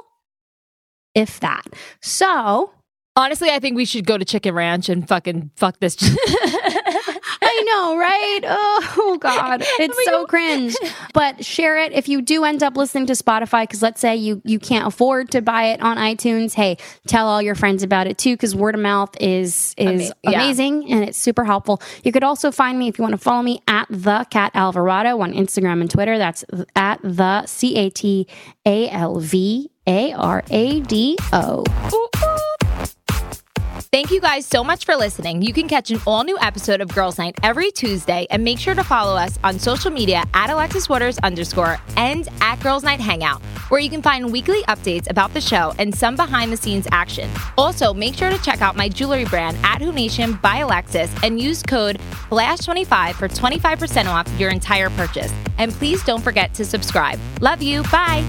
[1.15, 1.65] if that.
[2.03, 2.73] So
[3.19, 5.97] Honestly, I think we should go to Chicken Ranch and fucking fuck this.
[7.67, 8.41] Know, right?
[8.99, 9.63] Oh, God.
[9.79, 10.75] It's so cringe.
[11.13, 14.41] But share it if you do end up listening to Spotify, because let's say you,
[14.45, 16.55] you can't afford to buy it on iTunes.
[16.55, 20.15] Hey, tell all your friends about it too, because word of mouth is is Ama-
[20.23, 20.31] yeah.
[20.43, 21.81] amazing and it's super helpful.
[22.05, 25.21] You could also find me if you want to follow me at the Cat Alvarado
[25.21, 26.17] on Instagram and Twitter.
[26.19, 26.45] That's
[26.75, 28.27] at the C A T
[28.65, 31.65] A L V A R A D O.
[33.93, 35.43] Thank you guys so much for listening.
[35.43, 38.75] You can catch an all new episode of Girls Night every Tuesday and make sure
[38.75, 43.41] to follow us on social media at Alexis Waters underscore and at Girls Night Hangout,
[43.69, 47.31] where you can find weekly updates about the show and some behind the scenes action.
[47.57, 51.41] Also, make sure to check out my jewelry brand at Hoop Nation by Alexis and
[51.41, 55.33] use code FLASH25 for 25% off your entire purchase.
[55.59, 57.21] And please don't forget to subscribe.
[57.41, 57.83] Love you.
[57.85, 58.29] Bye.